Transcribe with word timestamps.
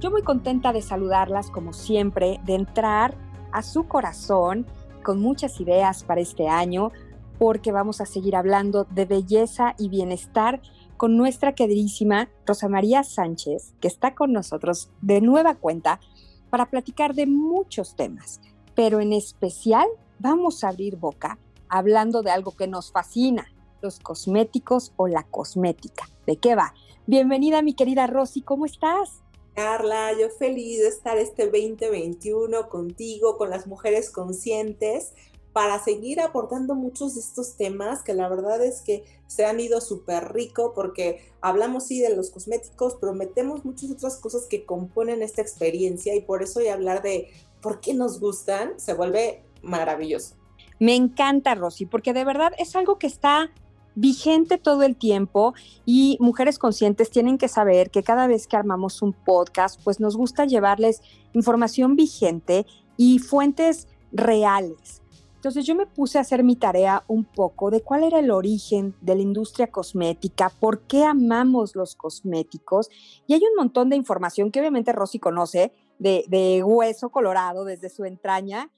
Yo 0.00 0.10
muy 0.10 0.22
contenta 0.22 0.72
de 0.72 0.80
saludarlas 0.80 1.50
como 1.50 1.74
siempre, 1.74 2.40
de 2.46 2.54
entrar 2.54 3.14
a 3.52 3.62
su 3.62 3.86
corazón 3.86 4.66
con 5.02 5.20
muchas 5.20 5.60
ideas 5.60 6.04
para 6.04 6.22
este 6.22 6.48
año, 6.48 6.90
porque 7.38 7.70
vamos 7.70 8.00
a 8.00 8.06
seguir 8.06 8.34
hablando 8.34 8.84
de 8.84 9.04
belleza 9.04 9.74
y 9.78 9.90
bienestar 9.90 10.62
con 10.96 11.18
nuestra 11.18 11.54
queridísima 11.54 12.30
Rosa 12.46 12.70
María 12.70 13.04
Sánchez, 13.04 13.74
que 13.78 13.88
está 13.88 14.14
con 14.14 14.32
nosotros 14.32 14.90
de 15.02 15.20
nueva 15.20 15.56
cuenta 15.56 16.00
para 16.48 16.70
platicar 16.70 17.14
de 17.14 17.26
muchos 17.26 17.94
temas, 17.94 18.40
pero 18.74 19.00
en 19.00 19.12
especial 19.12 19.86
vamos 20.18 20.64
a 20.64 20.68
abrir 20.68 20.96
boca 20.96 21.38
hablando 21.68 22.22
de 22.22 22.30
algo 22.30 22.52
que 22.52 22.68
nos 22.68 22.90
fascina, 22.90 23.48
los 23.82 24.00
cosméticos 24.00 24.94
o 24.96 25.08
la 25.08 25.24
cosmética. 25.24 26.08
¿De 26.26 26.36
qué 26.36 26.54
va? 26.54 26.72
Bienvenida 27.06 27.60
mi 27.60 27.74
querida 27.74 28.06
Rosy, 28.06 28.40
¿cómo 28.40 28.64
estás? 28.64 29.22
Carla, 29.54 30.12
yo 30.18 30.30
feliz 30.30 30.80
de 30.80 30.88
estar 30.88 31.18
este 31.18 31.44
2021 31.46 32.68
contigo, 32.68 33.36
con 33.36 33.50
las 33.50 33.66
mujeres 33.66 34.10
conscientes, 34.10 35.12
para 35.52 35.82
seguir 35.82 36.20
aportando 36.20 36.74
muchos 36.74 37.14
de 37.14 37.20
estos 37.20 37.56
temas 37.56 38.02
que 38.02 38.14
la 38.14 38.28
verdad 38.28 38.64
es 38.64 38.82
que 38.82 39.04
se 39.26 39.44
han 39.44 39.58
ido 39.58 39.80
súper 39.80 40.32
rico 40.32 40.72
porque 40.74 41.24
hablamos 41.40 41.86
sí 41.86 42.00
de 42.00 42.14
los 42.14 42.30
cosméticos, 42.30 42.96
pero 43.00 43.14
metemos 43.14 43.64
muchas 43.64 43.90
otras 43.90 44.16
cosas 44.16 44.46
que 44.46 44.64
componen 44.64 45.22
esta 45.22 45.42
experiencia 45.42 46.14
y 46.14 46.20
por 46.20 46.42
eso 46.42 46.60
hablar 46.72 47.02
de 47.02 47.28
por 47.60 47.80
qué 47.80 47.94
nos 47.94 48.20
gustan 48.20 48.78
se 48.78 48.94
vuelve 48.94 49.42
maravilloso. 49.62 50.36
Me 50.78 50.94
encanta, 50.94 51.54
Rosy, 51.54 51.84
porque 51.84 52.12
de 52.12 52.24
verdad 52.24 52.52
es 52.58 52.74
algo 52.76 52.98
que 52.98 53.06
está 53.06 53.50
vigente 53.94 54.58
todo 54.58 54.82
el 54.82 54.96
tiempo 54.96 55.54
y 55.84 56.16
mujeres 56.20 56.58
conscientes 56.58 57.10
tienen 57.10 57.38
que 57.38 57.48
saber 57.48 57.90
que 57.90 58.02
cada 58.02 58.26
vez 58.26 58.46
que 58.46 58.56
armamos 58.56 59.02
un 59.02 59.12
podcast, 59.12 59.80
pues 59.82 60.00
nos 60.00 60.16
gusta 60.16 60.44
llevarles 60.44 61.02
información 61.32 61.96
vigente 61.96 62.66
y 62.96 63.18
fuentes 63.18 63.88
reales. 64.12 65.02
Entonces 65.40 65.64
yo 65.64 65.74
me 65.74 65.86
puse 65.86 66.18
a 66.18 66.20
hacer 66.20 66.44
mi 66.44 66.54
tarea 66.54 67.02
un 67.08 67.24
poco 67.24 67.70
de 67.70 67.80
cuál 67.80 68.04
era 68.04 68.18
el 68.18 68.30
origen 68.30 68.94
de 69.00 69.14
la 69.14 69.22
industria 69.22 69.68
cosmética, 69.68 70.50
por 70.50 70.82
qué 70.82 71.04
amamos 71.04 71.74
los 71.74 71.96
cosméticos 71.96 72.90
y 73.26 73.32
hay 73.32 73.40
un 73.40 73.56
montón 73.56 73.88
de 73.88 73.96
información 73.96 74.50
que 74.50 74.60
obviamente 74.60 74.92
Rosy 74.92 75.18
conoce 75.18 75.72
de, 75.98 76.24
de 76.28 76.62
hueso 76.62 77.08
colorado 77.08 77.64
desde 77.64 77.88
su 77.88 78.04
entraña 78.04 78.70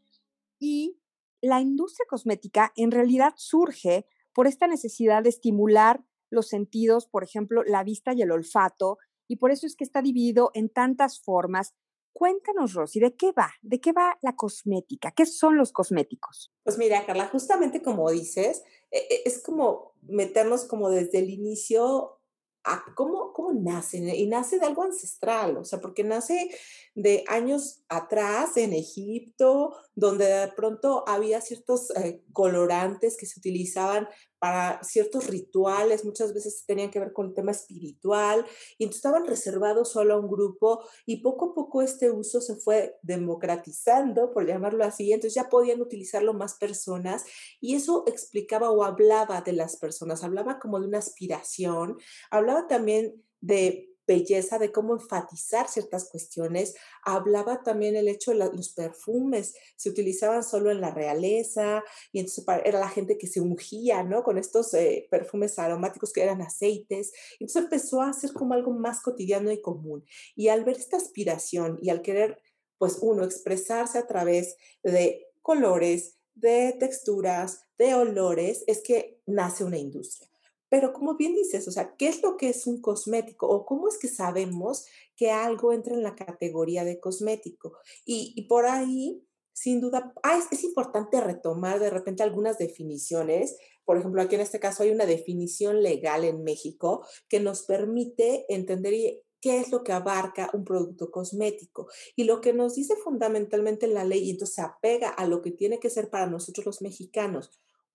y 0.61 0.97
la 1.41 1.61
industria 1.61 2.07
cosmética 2.09 2.73
en 2.77 2.93
realidad 2.93 3.35
surge 3.35 4.07
por 4.35 4.47
esta 4.47 4.67
necesidad 4.67 5.23
de 5.23 5.29
estimular 5.29 6.05
los 6.31 6.49
sentidos, 6.49 7.07
por 7.07 7.25
ejemplo, 7.25 7.63
la 7.65 7.85
vista 7.85 8.13
y 8.15 8.23
el 8.23 8.33
olfato, 8.33 8.99
y 9.29 9.37
por 9.37 9.51
eso 9.51 9.67
es 9.67 9.77
que 9.77 9.85
está 9.85 10.03
dividido 10.03 10.51
en 10.55 10.69
tantas 10.69 11.21
formas. 11.21 11.75
Cuéntanos, 12.13 12.75
Rosy, 12.75 13.01
¿de 13.01 13.15
qué 13.17 13.33
va? 13.33 13.51
¿De 13.63 13.81
qué 13.81 13.93
va 13.93 14.19
la 14.23 14.37
cosmética? 14.37 15.13
¿Qué 15.13 15.27
son 15.27 15.57
los 15.57 15.73
cosméticos? 15.73 16.53
Pues 16.65 16.77
mira, 16.79 17.05
Carla, 17.07 17.29
justamente 17.29 17.83
como 17.83 18.11
dices, 18.11 18.63
e, 18.91 18.99
e, 18.99 19.23
es 19.25 19.43
como 19.43 19.95
meternos 20.03 20.65
como 20.65 20.91
desde 20.91 21.21
el 21.21 21.31
inicio 21.31 22.19
a 22.65 22.85
cómo, 22.95 23.33
cómo 23.33 23.53
nace, 23.53 23.99
y 23.99 24.27
nace 24.27 24.59
de 24.59 24.67
algo 24.67 24.85
ancestral, 24.85 25.57
o 25.57 25.65
sea, 25.65 25.81
porque 25.81 26.05
nace 26.05 26.51
de 26.95 27.25
años 27.27 27.83
atrás 27.89 28.57
en 28.57 28.73
Egipto, 28.73 29.75
donde 29.95 30.27
de 30.27 30.49
pronto 30.49 31.05
había 31.09 31.41
ciertos 31.41 31.91
eh, 31.97 32.23
colorantes 32.33 33.17
que 33.17 33.27
se 33.27 33.41
utilizaban 33.41 34.09
para 34.43 34.83
ciertos 34.83 35.29
rituales, 35.29 36.05
muchas 36.05 36.35
veces 36.35 36.65
tenían 36.67 36.91
que 36.91 36.99
ver 36.99 37.13
con 37.13 37.27
el 37.27 37.33
tema 37.33 37.53
espiritual, 37.53 38.45
y 38.77 38.83
entonces 38.83 38.97
estaban 38.97 39.25
reservados 39.25 39.93
solo 39.93 40.15
a 40.15 40.19
un 40.19 40.27
grupo, 40.27 40.85
y 41.07 41.19
poco 41.19 41.53
a 41.53 41.55
poco 41.55 41.81
este 41.81 42.11
uso 42.11 42.41
se 42.41 42.57
fue 42.57 42.99
democratizando, 43.03 44.33
por 44.33 44.45
llamarlo 44.45 44.83
así, 44.83 45.13
entonces 45.13 45.37
ya 45.37 45.49
podían 45.49 45.81
utilizarlo 45.81 46.35
más 46.35 46.55
personas, 46.55 47.23
y 47.61 47.77
eso 47.77 48.03
explicaba 48.09 48.69
o 48.73 48.83
hablaba 48.83 49.43
de 49.43 49.53
las 49.53 49.77
personas, 49.77 50.25
hablaba 50.25 50.59
como 50.59 50.81
de 50.81 50.89
una 50.89 50.99
aspiración, 50.99 51.99
hablaba 52.29 52.67
también 52.67 53.23
de 53.41 53.92
belleza, 54.07 54.59
de 54.59 54.73
cómo 54.73 54.95
enfatizar 54.95 55.69
ciertas 55.69 56.09
cuestiones. 56.09 56.75
Hablaba 57.05 57.63
también 57.63 57.97
el 57.97 58.09
hecho 58.09 58.33
de 58.33 58.39
los 58.39 58.71
perfumes, 58.71 59.55
se 59.77 59.91
utilizaban 59.91 60.43
solo 60.43 60.71
en 60.71 60.81
la 60.81 60.91
realeza 60.91 61.83
y 62.13 62.21
entonces 62.21 62.45
era 62.65 62.81
la 62.81 62.89
gente 62.89 63.19
que 63.19 63.27
se 63.27 63.41
ungía, 63.41 64.03
¿no? 64.03 64.23
Con 64.23 64.39
estos 64.39 64.73
eh, 64.75 65.07
perfumes 65.11 65.59
aromáticos 65.59 66.13
que 66.13 66.23
eran 66.23 66.43
aceites. 66.43 67.13
Entonces 67.39 67.63
empezó 67.63 68.03
a 68.03 68.13
ser 68.13 68.33
como 68.33 68.55
algo 68.55 68.73
más 68.73 69.01
cotidiano 69.01 69.51
y 69.51 69.61
común. 69.61 70.05
Y 70.35 70.49
al 70.49 70.65
ver 70.65 70.77
esta 70.77 70.97
aspiración 70.97 71.79
y 71.81 71.91
al 71.91 72.03
querer, 72.03 72.41
pues 72.79 72.99
uno, 73.01 73.25
expresarse 73.25 73.99
a 73.99 74.07
través 74.07 74.57
de 74.83 75.27
colores, 75.41 76.19
de 76.35 76.75
texturas, 76.79 77.67
de 77.79 77.95
olores, 77.95 78.65
es 78.67 78.83
que 78.83 79.21
nace 79.27 79.65
una 79.65 79.79
industria. 79.79 80.32
Pero 80.73 80.95
como 80.95 81.17
bien 81.19 81.35
dices, 81.35 81.69
o 81.69 81.71
sea, 81.71 81.97
¿qué 81.99 82.09
es 82.09 82.23
lo 82.23 82.39
que 82.39 82.49
es 82.49 82.67
un 82.67 82.81
cosmético? 82.81 83.47
¿O 83.47 83.67
cómo 83.67 83.89
es 83.89 83.99
que 83.99 84.09
sabemos 84.09 84.87
que 85.17 85.31
algo 85.31 85.75
entra 85.75 85.93
en 85.93 86.03
la 86.03 86.17
categoría 86.17 86.83
de 86.83 86.99
cosmético? 86.99 87.75
Y, 88.07 88.47
por 88.49 88.65
ahí, 88.65 89.23
sin 89.53 89.83
duda, 89.83 90.15
ah, 90.23 90.41
es, 90.51 90.65
importante 90.65 91.21
retomar 91.21 91.79
de 91.79 91.91
repente 91.91 92.23
algunas 92.23 92.57
definiciones. 92.57 93.59
Por 93.85 93.99
ejemplo, 93.99 94.23
aquí 94.23 94.37
en 94.37 94.41
este 94.41 94.61
caso 94.61 94.83
hay 94.83 94.89
una 94.93 95.05
definición 95.05 95.83
legal 95.83 96.25
en 96.25 96.43
México 96.43 97.07
que 97.29 97.39
nos 97.39 97.65
permite 97.65 98.47
entender 98.49 98.95
qué 99.43 99.59
es 99.59 99.71
lo 99.71 99.85
que 99.85 99.93
abarca 99.93 100.49
un 100.55 100.65
producto 100.65 101.11
cosmético. 101.11 101.89
Y 102.17 102.25
lo 102.25 102.41
que 102.41 102.55
nos 102.55 102.77
dice 102.77 102.97
fundamentalmente 102.97 103.89
la 103.89 104.05
ley, 104.05 104.23
y 104.23 104.31
entonces 104.31 104.55
se 104.55 104.63
apega 104.63 105.11
a 105.11 105.27
lo 105.27 105.43
que 105.43 105.51
tiene 105.51 105.81
que 105.81 105.91
ser 105.91 106.09
para 106.09 106.27
nosotros 106.27 106.65
los 106.65 106.81
mexicanos 106.81 107.51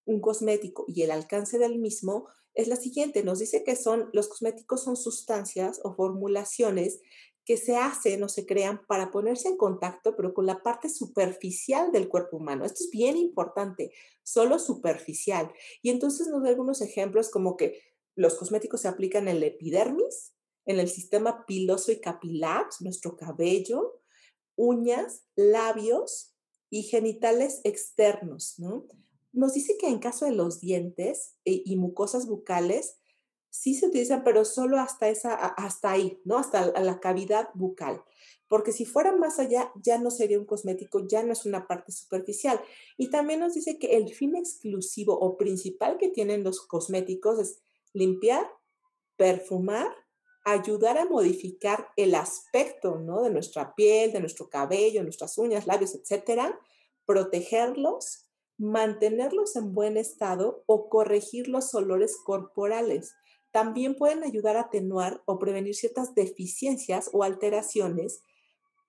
un 0.08 0.22
cosmético 0.22 0.86
y 0.88 1.04
el 1.04 1.12
alcance 1.12 1.60
del 1.60 1.78
mismo, 1.78 2.28
es 2.56 2.68
la 2.68 2.76
siguiente. 2.76 3.24
Nos 3.24 3.40
dice 3.40 3.64
que 3.64 3.76
son, 3.76 4.10
los 4.14 4.28
cosméticos 4.28 4.84
son 4.84 4.98
sustancias 4.98 5.80
o 5.84 5.94
formulaciones 5.94 7.02
que 7.46 7.58
se 7.58 7.78
hacen 7.78 8.24
o 8.24 8.30
se 8.30 8.46
crean 8.46 8.86
para 8.88 9.12
ponerse 9.12 9.48
en 9.48 9.58
contacto, 9.58 10.16
pero 10.16 10.34
con 10.34 10.46
la 10.46 10.64
parte 10.64 10.90
superficial 10.90 11.92
del 11.92 12.10
cuerpo 12.10 12.38
humano. 12.38 12.66
Esto 12.66 12.84
es 12.84 12.90
bien 12.90 13.16
importante, 13.16 13.92
solo 14.24 14.60
superficial. 14.60 15.54
Y 15.82 15.90
entonces 15.90 16.28
nos 16.28 16.44
da 16.44 16.50
algunos 16.50 16.82
ejemplos 16.82 17.30
como 17.30 17.56
que 17.56 17.80
los 18.16 18.36
cosméticos 18.36 18.82
se 18.82 18.88
aplican 18.88 19.28
en 19.28 19.40
la 19.40 19.46
epidermis, 19.46 20.34
en 20.66 20.80
el 20.80 20.90
sistema 20.90 21.46
piloso 21.46 21.92
y 21.92 22.02
capilar, 22.02 22.66
nuestro 22.82 23.16
cabello, 23.16 24.02
uñas, 24.58 25.24
labios 25.36 26.34
y 26.70 26.84
genitales 26.84 27.62
externos, 27.64 28.56
¿no? 28.58 28.88
Nos 29.32 29.54
dice 29.54 29.78
que 29.78 29.88
en 29.88 30.00
caso 30.00 30.26
de 30.26 30.32
los 30.32 30.60
dientes 30.60 31.36
eh, 31.46 31.62
y 31.66 31.76
mucosas 31.76 32.28
bucales, 32.28 32.98
sí 33.50 33.74
se 33.74 33.88
utilizan, 33.88 34.24
pero 34.24 34.46
solo 34.46 34.80
hasta, 34.80 35.10
esa, 35.10 35.34
hasta 35.34 35.92
ahí, 35.92 36.20
¿no? 36.26 36.38
Hasta 36.38 36.72
la 36.82 37.00
cavidad 37.00 37.50
bucal. 37.54 38.04
Porque 38.48 38.72
si 38.72 38.86
fuera 38.86 39.16
más 39.16 39.40
allá, 39.40 39.72
ya 39.84 39.98
no 39.98 40.10
sería 40.10 40.40
un 40.40 40.46
cosmético, 40.46 41.06
ya 41.08 41.24
no 41.24 41.34
es 41.34 41.46
una 41.46 41.68
parte 41.68 41.92
superficial. 41.92 42.62
Y 42.98 43.10
también 43.10 43.40
nos 43.40 43.56
dice 43.56 43.78
que 43.78 43.98
el 43.98 44.14
fin 44.14 44.36
exclusivo 44.36 45.18
o 45.20 45.38
principal 45.38 45.98
que 45.98 46.10
tienen 46.10 46.44
los 46.44 46.62
cosméticos 46.66 47.40
es 47.40 47.62
limpiar, 47.94 48.48
perfumar, 49.18 49.92
ayudar 50.46 50.98
a 50.98 51.06
modificar 51.06 51.90
el 51.98 52.16
aspecto, 52.16 53.00
¿no? 53.00 53.22
De 53.22 53.30
nuestra 53.30 53.76
piel, 53.76 54.14
de 54.14 54.22
nuestro 54.22 54.50
cabello, 54.50 55.04
nuestras 55.04 55.38
uñas, 55.38 55.68
labios, 55.68 55.94
etcétera, 55.94 56.58
protegerlos 57.06 58.27
mantenerlos 58.58 59.56
en 59.56 59.74
buen 59.74 59.98
estado 59.98 60.64
o 60.66 60.90
corregir 60.90 61.48
los 61.48 61.74
olores 61.76 62.18
corporales. 62.24 63.14
También 63.52 63.96
pueden 63.96 64.24
ayudar 64.24 64.58
a 64.58 64.62
atenuar 64.62 65.22
o 65.26 65.40
prevenir 65.40 65.76
ciertas 65.76 66.16
deficiencias 66.16 67.10
o 67.14 67.24
alteraciones, 67.24 68.22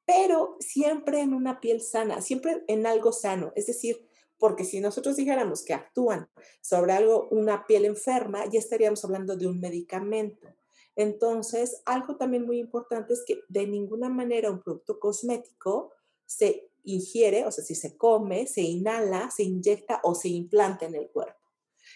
pero 0.05 0.57
siempre 0.61 1.21
en 1.21 1.35
una 1.35 1.61
piel 1.61 1.81
sana, 1.81 2.23
siempre 2.23 2.65
en 2.67 2.87
algo 2.87 3.13
sano. 3.13 3.53
Es 3.57 3.67
decir, 3.67 4.09
porque 4.39 4.65
si 4.65 4.81
nosotros 4.81 5.17
dijéramos 5.17 5.65
que 5.65 5.75
actúan 5.75 6.31
sobre 6.61 6.93
algo, 6.93 7.29
una 7.31 7.67
piel 7.67 7.85
enferma, 7.85 8.47
ya 8.47 8.59
estaríamos 8.59 9.05
hablando 9.05 9.37
de 9.37 9.47
un 9.47 9.61
medicamento. 9.61 10.49
Entonces, 10.97 11.83
algo 11.85 12.17
también 12.17 12.47
muy 12.47 12.59
importante 12.59 13.13
es 13.13 13.25
que 13.27 13.41
de 13.49 13.67
ninguna 13.67 14.09
manera 14.09 14.51
un 14.51 14.63
producto 14.63 14.99
cosmético 14.99 15.93
se 16.27 16.71
ingiere, 16.93 17.47
o 17.47 17.51
sea, 17.51 17.65
si 17.65 17.75
se 17.75 17.97
come, 17.97 18.47
se 18.47 18.63
inhala, 18.63 19.31
se 19.31 19.43
inyecta 19.45 20.01
o 20.03 20.15
se 20.15 20.29
implanta 20.29 20.87
en 20.87 20.95
el 20.95 21.09
cuerpo. 21.11 21.39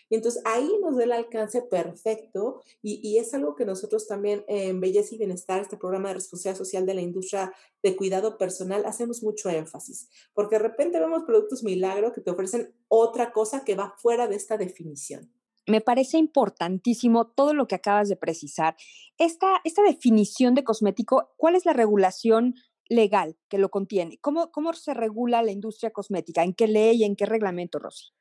Y 0.09 0.15
entonces 0.15 0.43
ahí 0.44 0.71
nos 0.83 0.97
da 0.97 1.05
el 1.05 1.12
alcance 1.12 1.62
perfecto 1.62 2.61
y, 2.83 3.17
es 3.19 3.33
algo 3.35 3.55
que 3.55 3.65
nosotros 3.65 4.06
también 4.06 4.44
en 4.49 4.81
Belleza 4.81 5.15
y 5.15 5.19
Bienestar, 5.19 5.62
este 5.62 5.77
programa 5.77 6.09
de 6.09 6.15
responsabilidad 6.15 6.59
social 6.59 6.87
de 6.87 6.94
la 6.94 7.00
industria 7.00 7.53
de 7.83 7.97
cuidado 7.97 8.37
personal, 8.37 8.85
hacemos 8.85 9.23
mucho 9.23 9.49
énfasis, 9.49 10.09
porque 10.35 10.56
de 10.56 10.62
repente 10.62 11.00
vemos 11.00 11.25
productos 11.25 11.62
milagro 11.62 12.12
que 12.12 12.21
te 12.21 12.31
ofrecen 12.31 12.75
otra 12.89 13.33
cosa 13.33 13.65
que 13.65 13.75
va 13.75 13.94
fuera 13.99 14.29
de 14.29 14.37
esta 14.37 14.56
definición. 14.56 15.33
Me 15.67 15.81
parece 15.81 16.19
importantísimo 16.19 17.29
todo 17.29 17.55
lo 17.55 17.69
que 17.69 17.77
acabas 17.77 18.09
de 18.09 18.17
precisar. 18.17 18.77
Esta, 19.17 19.61
esta 19.62 19.83
definición 19.83 20.55
de 20.55 20.65
cosmético, 20.65 21.33
¿cuál 21.37 21.55
es 21.55 21.65
la 21.65 21.73
regulación 21.73 22.56
legal 22.93 23.37
que 23.49 23.59
lo 23.59 23.71
contiene? 23.71 24.19
¿Cómo, 24.21 24.50
¿Cómo 24.53 24.73
se 24.75 24.94
regula 24.94 25.43
la 25.43 25.53
industria 25.53 25.91
cosmética? 25.91 26.44
¿En 26.44 26.55
qué 26.55 26.69
ley, 26.69 27.05
en 27.05 27.17
qué 27.17 27.27
reglamento, 27.27 27.79
Rosy? 27.79 28.12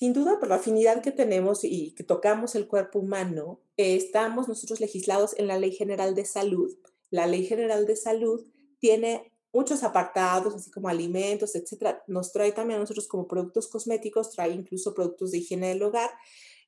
Sin 0.00 0.12
duda, 0.14 0.38
por 0.38 0.48
la 0.48 0.54
afinidad 0.54 1.02
que 1.02 1.12
tenemos 1.12 1.62
y 1.62 1.94
que 1.94 2.04
tocamos 2.04 2.54
el 2.54 2.66
cuerpo 2.66 3.00
humano, 3.00 3.60
estamos 3.76 4.48
nosotros 4.48 4.80
legislados 4.80 5.34
en 5.36 5.46
la 5.46 5.58
Ley 5.58 5.72
General 5.72 6.14
de 6.14 6.24
Salud. 6.24 6.74
La 7.10 7.26
Ley 7.26 7.44
General 7.44 7.84
de 7.84 7.96
Salud 7.96 8.46
tiene 8.78 9.30
muchos 9.52 9.82
apartados, 9.82 10.54
así 10.54 10.70
como 10.70 10.88
alimentos, 10.88 11.54
etcétera. 11.54 12.02
Nos 12.06 12.32
trae 12.32 12.52
también 12.52 12.78
a 12.78 12.80
nosotros 12.80 13.08
como 13.08 13.28
productos 13.28 13.68
cosméticos, 13.68 14.30
trae 14.30 14.52
incluso 14.52 14.94
productos 14.94 15.32
de 15.32 15.38
higiene 15.38 15.68
del 15.68 15.82
hogar. 15.82 16.10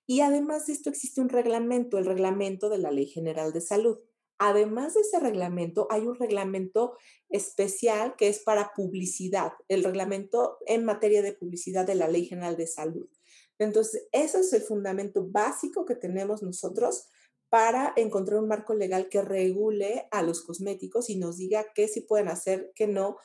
Y 0.07 0.21
además 0.21 0.67
de 0.67 0.75
esto 0.75 0.91
existe 0.91 1.21
un 1.21 1.29
reglamento, 1.29 1.97
el 1.97 2.05
reglamento 2.05 2.69
de 2.69 2.79
la 2.79 2.91
Ley 2.91 3.07
General 3.07 3.53
de 3.53 3.61
Salud. 3.61 3.99
Además 4.45 4.95
de 4.95 5.03
ese 5.03 5.21
reglamento, 5.21 5.87
hay 5.89 6.01
un 6.01 6.17
reglamento 6.17 6.97
especial 7.29 8.17
que 8.17 8.27
es 8.27 8.41
para 8.41 8.73
publicidad, 8.75 9.53
el 9.69 9.85
reglamento 9.85 10.59
en 10.67 10.85
materia 10.85 11.23
de 11.23 11.33
publicidad 11.33 11.87
de 11.87 11.95
la 11.95 12.09
Ley 12.09 12.27
General 12.27 12.57
de 12.57 12.67
Salud. 12.67 13.09
Entonces, 13.61 14.09
ese 14.11 14.41
es 14.41 14.53
el 14.53 14.63
fundamento 14.63 15.25
básico 15.25 15.85
que 15.85 15.95
tenemos 15.95 16.43
nosotros 16.43 17.07
para 17.51 17.93
encontrar 17.95 18.41
un 18.41 18.49
marco 18.49 18.75
legal 18.75 19.09
que 19.09 19.23
regule 19.23 20.09
a 20.11 20.23
los 20.23 20.43
cosméticos 20.43 21.09
y 21.09 21.19
nos 21.19 21.37
diga 21.37 21.67
qué 21.73 21.87
sí 21.87 22.01
pueden 22.01 22.27
hacer, 22.27 22.73
qué 22.75 22.89
no, 22.89 23.19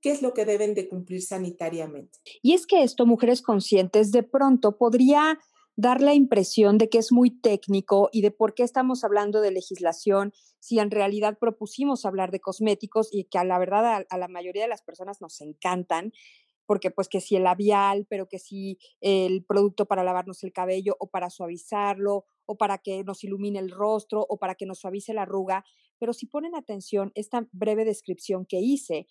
qué 0.00 0.10
es 0.10 0.22
lo 0.22 0.34
que 0.34 0.44
deben 0.44 0.74
de 0.74 0.88
cumplir 0.88 1.22
sanitariamente. 1.22 2.18
Y 2.42 2.54
es 2.54 2.66
que 2.66 2.82
esto, 2.82 3.06
mujeres 3.06 3.42
conscientes, 3.42 4.10
de 4.10 4.24
pronto 4.24 4.76
podría 4.76 5.38
dar 5.76 6.00
la 6.00 6.14
impresión 6.14 6.78
de 6.78 6.88
que 6.88 6.98
es 6.98 7.10
muy 7.10 7.30
técnico 7.30 8.08
y 8.12 8.22
de 8.22 8.30
por 8.30 8.54
qué 8.54 8.62
estamos 8.62 9.04
hablando 9.04 9.40
de 9.40 9.50
legislación 9.50 10.32
si 10.60 10.78
en 10.78 10.90
realidad 10.90 11.38
propusimos 11.38 12.04
hablar 12.04 12.30
de 12.30 12.40
cosméticos 12.40 13.08
y 13.12 13.24
que 13.24 13.38
a 13.38 13.44
la 13.44 13.58
verdad 13.58 14.06
a, 14.08 14.18
la 14.18 14.28
mayoría 14.28 14.62
de 14.62 14.68
las 14.68 14.82
personas 14.82 15.20
nos 15.20 15.40
encantan 15.40 16.12
porque 16.66 16.90
pues 16.90 17.08
que 17.08 17.20
si 17.20 17.36
el 17.36 17.42
labial, 17.44 18.06
pero 18.08 18.26
que 18.26 18.38
si 18.38 18.78
el 19.00 19.44
producto 19.44 19.84
para 19.84 20.02
lavarnos 20.02 20.42
el 20.44 20.52
cabello 20.52 20.96
o 20.98 21.08
para 21.08 21.28
suavizarlo 21.28 22.24
o 22.46 22.56
para 22.56 22.78
que 22.78 23.04
nos 23.04 23.22
ilumine 23.22 23.58
el 23.58 23.70
rostro 23.70 24.24
o 24.26 24.38
para 24.38 24.54
que 24.54 24.64
nos 24.64 24.78
suavice 24.78 25.12
la 25.12 25.22
arruga, 25.22 25.64
pero 25.98 26.14
si 26.14 26.26
ponen 26.26 26.54
atención, 26.54 27.12
esta 27.14 27.46
breve 27.52 27.84
descripción 27.84 28.46
que 28.46 28.60
hice 28.60 29.06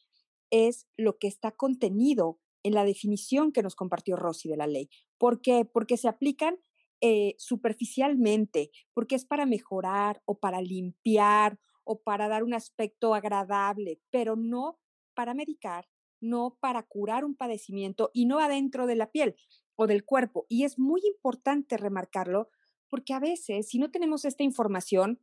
es 0.50 0.88
lo 0.98 1.18
que 1.19 1.27
está 1.27 1.51
contenido 1.51 2.39
en 2.63 2.74
la 2.74 2.86
definición 2.86 3.51
que 3.51 3.63
nos 3.63 3.75
compartió 3.75 4.15
Rosy 4.15 4.50
de 4.50 4.57
la 4.57 4.68
ley. 4.68 4.89
¿Por 5.18 5.42
qué? 5.42 5.65
Porque 5.65 5.98
se 5.98 6.07
aplican 6.07 6.57
eh, 7.01 7.36
superficialmente, 7.38 8.71
porque 8.94 9.15
es 9.15 9.25
para 9.25 9.45
mejorar 9.45 10.21
o 10.25 10.39
para 10.39 10.62
limpiar 10.62 11.60
o 11.83 12.01
para 12.01 12.30
dar 12.30 12.44
un 12.44 12.54
aspecto 12.54 13.13
agradable, 13.13 14.00
pero 14.10 14.38
no 14.38 14.80
para 15.13 15.33
medicar, 15.33 15.89
no 16.21 16.57
para 16.62 16.83
curar 16.83 17.25
un 17.25 17.36
padecimiento 17.36 18.10
y 18.13 18.25
no 18.25 18.39
adentro 18.39 18.88
de 18.88 18.95
la 18.95 19.12
piel 19.12 19.36
o 19.75 19.86
del 19.86 20.06
cuerpo. 20.06 20.45
Y 20.48 20.63
es 20.63 20.80
muy 20.80 21.01
importante 21.06 21.75
remarcarlo 21.75 22.50
porque 22.89 23.13
a 23.13 23.19
veces, 23.19 23.68
si 23.68 23.80
no 23.80 23.92
tenemos 23.92 24.24
esta 24.24 24.44
información, 24.44 25.19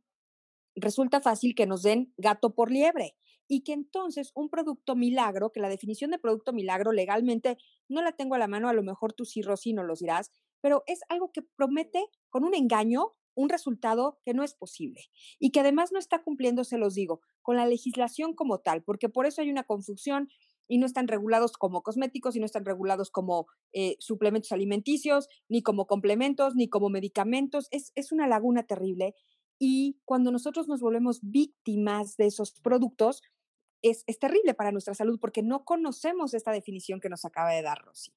resulta 0.75 1.21
fácil 1.21 1.55
que 1.55 1.65
nos 1.65 1.81
den 1.81 2.13
gato 2.17 2.53
por 2.53 2.71
liebre 2.71 3.15
y 3.53 3.63
que 3.63 3.73
entonces 3.73 4.31
un 4.33 4.47
producto 4.47 4.95
milagro, 4.95 5.51
que 5.51 5.59
la 5.59 5.67
definición 5.67 6.11
de 6.11 6.19
producto 6.19 6.53
milagro 6.53 6.93
legalmente 6.93 7.57
no 7.89 8.01
la 8.01 8.13
tengo 8.13 8.35
a 8.35 8.37
la 8.37 8.47
mano, 8.47 8.69
a 8.69 8.73
lo 8.73 8.81
mejor 8.81 9.11
tú 9.11 9.25
sí, 9.25 9.41
Rosy, 9.41 9.73
no 9.73 9.83
los 9.83 9.99
dirás, 9.99 10.31
pero 10.61 10.83
es 10.87 11.01
algo 11.09 11.33
que 11.33 11.41
promete 11.41 12.05
con 12.29 12.45
un 12.45 12.55
engaño 12.55 13.11
un 13.33 13.49
resultado 13.49 14.19
que 14.23 14.33
no 14.33 14.45
es 14.45 14.53
posible 14.53 15.01
y 15.37 15.51
que 15.51 15.59
además 15.59 15.91
no 15.91 15.99
está 15.99 16.23
cumpliendo, 16.23 16.63
se 16.63 16.77
los 16.77 16.93
digo, 16.93 17.19
con 17.41 17.57
la 17.57 17.65
legislación 17.65 18.35
como 18.35 18.59
tal, 18.59 18.83
porque 18.83 19.09
por 19.09 19.25
eso 19.25 19.41
hay 19.41 19.51
una 19.51 19.63
confusión 19.65 20.29
y 20.69 20.77
no 20.77 20.85
están 20.85 21.09
regulados 21.09 21.51
como 21.51 21.83
cosméticos 21.83 22.37
y 22.37 22.39
no 22.39 22.45
están 22.45 22.63
regulados 22.63 23.11
como 23.11 23.47
eh, 23.73 23.97
suplementos 23.99 24.53
alimenticios, 24.53 25.27
ni 25.49 25.61
como 25.61 25.87
complementos, 25.87 26.55
ni 26.55 26.69
como 26.69 26.89
medicamentos. 26.89 27.67
Es, 27.71 27.91
es 27.95 28.13
una 28.13 28.27
laguna 28.27 28.63
terrible. 28.63 29.13
Y 29.59 29.99
cuando 30.05 30.31
nosotros 30.31 30.67
nos 30.67 30.79
volvemos 30.79 31.19
víctimas 31.21 32.15
de 32.15 32.27
esos 32.27 32.53
productos, 32.61 33.21
es, 33.81 34.03
es, 34.07 34.19
terrible 34.19 34.53
para 34.53 34.71
nuestra 34.71 34.93
salud 34.93 35.19
porque 35.19 35.43
no 35.43 35.65
conocemos 35.65 36.33
esta 36.33 36.51
definición 36.51 36.99
que 36.99 37.09
nos 37.09 37.25
acaba 37.25 37.51
de 37.51 37.61
dar 37.61 37.81
Rosy. 37.83 38.13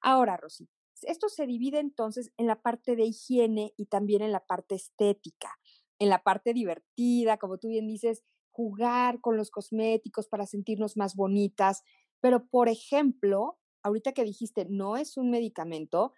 Ahora, 0.00 0.36
Rosy, 0.36 0.68
esto 1.02 1.28
se 1.28 1.46
divide 1.46 1.78
entonces 1.78 2.32
en 2.36 2.46
la 2.46 2.60
parte 2.62 2.96
de 2.96 3.04
higiene 3.04 3.74
y 3.76 3.86
también 3.86 4.22
en 4.22 4.32
la 4.32 4.44
parte 4.44 4.74
estética, 4.74 5.58
en 5.98 6.08
la 6.08 6.22
parte 6.22 6.54
divertida, 6.54 7.36
como 7.38 7.58
tú 7.58 7.68
bien 7.68 7.86
dices, 7.86 8.22
jugar 8.50 9.20
con 9.20 9.36
los 9.36 9.50
cosméticos 9.50 10.28
para 10.28 10.46
sentirnos 10.46 10.96
más 10.96 11.14
bonitas. 11.14 11.82
Pero, 12.20 12.46
por 12.46 12.68
ejemplo, 12.68 13.58
ahorita 13.82 14.12
que 14.12 14.24
dijiste, 14.24 14.66
no 14.68 14.96
es 14.96 15.16
un 15.16 15.30
medicamento, 15.30 16.12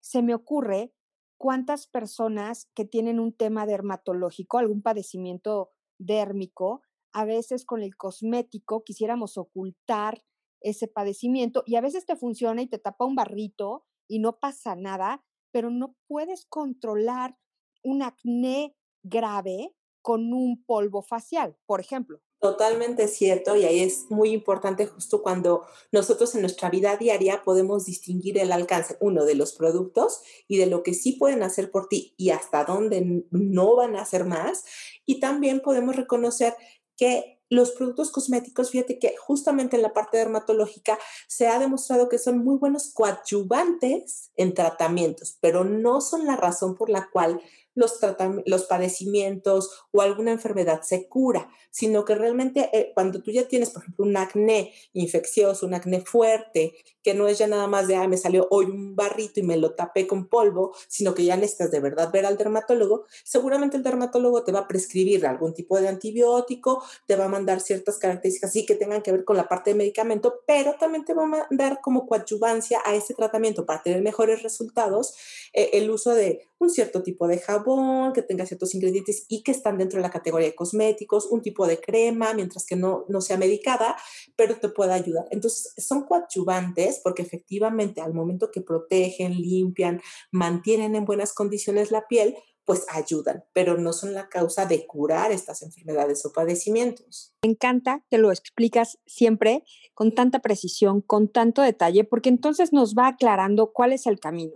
se 0.00 0.22
me 0.22 0.34
ocurre 0.34 0.92
cuántas 1.38 1.86
personas 1.86 2.68
que 2.74 2.84
tienen 2.84 3.18
un 3.20 3.32
tema 3.32 3.64
dermatológico, 3.64 4.58
algún 4.58 4.82
padecimiento 4.82 5.70
dérmico, 5.98 6.82
a 7.12 7.24
veces 7.24 7.64
con 7.64 7.82
el 7.82 7.96
cosmético 7.96 8.84
quisiéramos 8.84 9.38
ocultar 9.38 10.22
ese 10.60 10.88
padecimiento 10.88 11.62
y 11.66 11.76
a 11.76 11.80
veces 11.80 12.06
te 12.06 12.16
funciona 12.16 12.62
y 12.62 12.66
te 12.66 12.78
tapa 12.78 13.04
un 13.04 13.14
barrito 13.14 13.84
y 14.08 14.18
no 14.18 14.38
pasa 14.38 14.74
nada, 14.74 15.24
pero 15.50 15.70
no 15.70 15.94
puedes 16.06 16.46
controlar 16.46 17.36
un 17.82 18.02
acné 18.02 18.76
grave 19.02 19.74
con 20.02 20.32
un 20.32 20.64
polvo 20.64 21.02
facial, 21.02 21.56
por 21.66 21.80
ejemplo. 21.80 22.20
Totalmente 22.40 23.08
cierto 23.08 23.56
y 23.56 23.64
ahí 23.64 23.80
es 23.80 24.06
muy 24.10 24.30
importante 24.30 24.86
justo 24.86 25.22
cuando 25.22 25.66
nosotros 25.90 26.36
en 26.36 26.42
nuestra 26.42 26.70
vida 26.70 26.96
diaria 26.96 27.42
podemos 27.44 27.84
distinguir 27.84 28.38
el 28.38 28.52
alcance, 28.52 28.96
uno, 29.00 29.24
de 29.24 29.34
los 29.34 29.54
productos 29.54 30.22
y 30.46 30.56
de 30.56 30.66
lo 30.66 30.84
que 30.84 30.94
sí 30.94 31.14
pueden 31.14 31.42
hacer 31.42 31.72
por 31.72 31.88
ti 31.88 32.14
y 32.16 32.30
hasta 32.30 32.64
dónde 32.64 33.24
no 33.32 33.74
van 33.74 33.96
a 33.96 34.02
hacer 34.02 34.24
más. 34.24 34.64
Y 35.04 35.18
también 35.18 35.60
podemos 35.60 35.96
reconocer 35.96 36.54
que 36.98 37.38
los 37.50 37.70
productos 37.70 38.10
cosméticos, 38.10 38.70
fíjate 38.70 38.98
que 38.98 39.14
justamente 39.16 39.76
en 39.76 39.82
la 39.82 39.94
parte 39.94 40.18
dermatológica 40.18 40.98
se 41.26 41.48
ha 41.48 41.58
demostrado 41.58 42.08
que 42.08 42.18
son 42.18 42.44
muy 42.44 42.58
buenos 42.58 42.92
coadyuvantes 42.92 44.30
en 44.36 44.52
tratamientos, 44.52 45.38
pero 45.40 45.64
no 45.64 46.02
son 46.02 46.26
la 46.26 46.36
razón 46.36 46.74
por 46.74 46.90
la 46.90 47.08
cual 47.10 47.40
los, 47.78 47.98
los 48.44 48.64
padecimientos 48.64 49.70
o 49.92 50.02
alguna 50.02 50.32
enfermedad 50.32 50.82
se 50.82 51.08
cura, 51.08 51.48
sino 51.70 52.04
que 52.04 52.14
realmente 52.14 52.68
eh, 52.72 52.90
cuando 52.94 53.22
tú 53.22 53.30
ya 53.30 53.46
tienes, 53.46 53.70
por 53.70 53.82
ejemplo, 53.82 54.04
un 54.04 54.16
acné 54.16 54.72
infeccioso, 54.92 55.66
un 55.66 55.74
acné 55.74 56.00
fuerte, 56.00 56.74
que 57.02 57.14
no 57.14 57.28
es 57.28 57.38
ya 57.38 57.46
nada 57.46 57.68
más 57.68 57.86
de, 57.86 57.94
ah, 57.94 58.08
me 58.08 58.16
salió 58.16 58.48
hoy 58.50 58.66
un 58.66 58.96
barrito 58.96 59.40
y 59.40 59.44
me 59.44 59.56
lo 59.56 59.74
tapé 59.74 60.06
con 60.06 60.28
polvo, 60.28 60.74
sino 60.88 61.14
que 61.14 61.24
ya 61.24 61.36
necesitas 61.36 61.70
de 61.70 61.80
verdad 61.80 62.10
ver 62.12 62.26
al 62.26 62.36
dermatólogo, 62.36 63.06
seguramente 63.24 63.76
el 63.76 63.82
dermatólogo 63.82 64.42
te 64.42 64.52
va 64.52 64.60
a 64.60 64.68
prescribir 64.68 65.24
algún 65.26 65.54
tipo 65.54 65.80
de 65.80 65.88
antibiótico, 65.88 66.82
te 67.06 67.16
va 67.16 67.26
a 67.26 67.28
mandar 67.28 67.60
ciertas 67.60 67.98
características 67.98 68.52
sí 68.52 68.66
que 68.66 68.74
tengan 68.74 69.02
que 69.02 69.12
ver 69.12 69.24
con 69.24 69.36
la 69.36 69.48
parte 69.48 69.70
de 69.70 69.76
medicamento, 69.76 70.40
pero 70.46 70.74
también 70.78 71.04
te 71.04 71.14
va 71.14 71.24
a 71.24 71.46
dar 71.50 71.80
como 71.80 72.06
coadyuvancia 72.06 72.80
a 72.84 72.94
ese 72.94 73.14
tratamiento 73.14 73.64
para 73.64 73.82
tener 73.82 74.02
mejores 74.02 74.42
resultados 74.42 75.14
eh, 75.52 75.70
el 75.74 75.90
uso 75.90 76.14
de 76.14 76.47
un 76.58 76.70
cierto 76.70 77.02
tipo 77.02 77.26
de 77.28 77.38
jabón, 77.38 78.12
que 78.12 78.22
tenga 78.22 78.46
ciertos 78.46 78.74
ingredientes 78.74 79.24
y 79.28 79.42
que 79.42 79.52
están 79.52 79.78
dentro 79.78 79.98
de 79.98 80.02
la 80.02 80.10
categoría 80.10 80.48
de 80.48 80.54
cosméticos, 80.54 81.26
un 81.26 81.42
tipo 81.42 81.66
de 81.66 81.80
crema, 81.80 82.34
mientras 82.34 82.66
que 82.66 82.76
no, 82.76 83.04
no 83.08 83.20
sea 83.20 83.36
medicada, 83.36 83.96
pero 84.36 84.58
te 84.58 84.68
puede 84.68 84.92
ayudar. 84.92 85.26
Entonces, 85.30 85.72
son 85.78 86.04
coadyuvantes 86.04 87.00
porque 87.02 87.22
efectivamente 87.22 88.00
al 88.00 88.14
momento 88.14 88.50
que 88.50 88.60
protegen, 88.60 89.32
limpian, 89.32 90.00
mantienen 90.32 90.94
en 90.94 91.04
buenas 91.04 91.32
condiciones 91.32 91.90
la 91.90 92.06
piel, 92.08 92.36
pues 92.68 92.84
ayudan, 92.90 93.44
pero 93.54 93.78
no 93.78 93.94
son 93.94 94.12
la 94.12 94.28
causa 94.28 94.66
de 94.66 94.86
curar 94.86 95.32
estas 95.32 95.62
enfermedades 95.62 96.26
o 96.26 96.34
padecimientos. 96.34 97.32
Me 97.42 97.52
encanta 97.52 98.04
que 98.10 98.18
lo 98.18 98.30
explicas 98.30 98.98
siempre 99.06 99.64
con 99.94 100.14
tanta 100.14 100.40
precisión, 100.40 101.00
con 101.00 101.28
tanto 101.28 101.62
detalle, 101.62 102.04
porque 102.04 102.28
entonces 102.28 102.74
nos 102.74 102.94
va 102.94 103.08
aclarando 103.08 103.72
cuál 103.72 103.94
es 103.94 104.06
el 104.06 104.20
camino. 104.20 104.52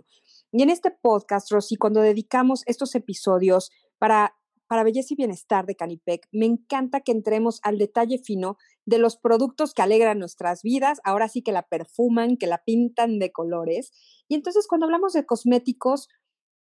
Y 0.53 0.61
en 0.61 0.69
este 0.69 0.91
podcast, 0.91 1.51
Rosy, 1.51 1.75
cuando 1.75 1.99
dedicamos 1.99 2.61
estos 2.67 2.95
episodios 2.95 3.71
para 3.97 4.35
para 4.73 4.83
belleza 4.83 5.13
y 5.13 5.17
bienestar 5.17 5.67
de 5.67 5.75
Canipec, 5.75 6.27
me 6.31 6.47
encanta 6.47 7.01
que 7.01 7.11
entremos 7.11 7.59
al 7.61 7.77
detalle 7.77 8.17
fino 8.17 8.57
de 8.85 8.97
los 8.97 9.17
productos 9.17 9.73
que 9.73 9.83
alegran 9.83 10.17
nuestras 10.17 10.63
vidas, 10.63 10.99
ahora 11.03 11.27
sí 11.27 11.43
que 11.43 11.51
la 11.51 11.67
perfuman, 11.67 12.37
que 12.37 12.47
la 12.47 12.63
pintan 12.63 13.19
de 13.19 13.31
colores. 13.31 13.91
Y 14.27 14.33
entonces 14.33 14.65
cuando 14.67 14.85
hablamos 14.85 15.13
de 15.13 15.27
cosméticos, 15.27 16.07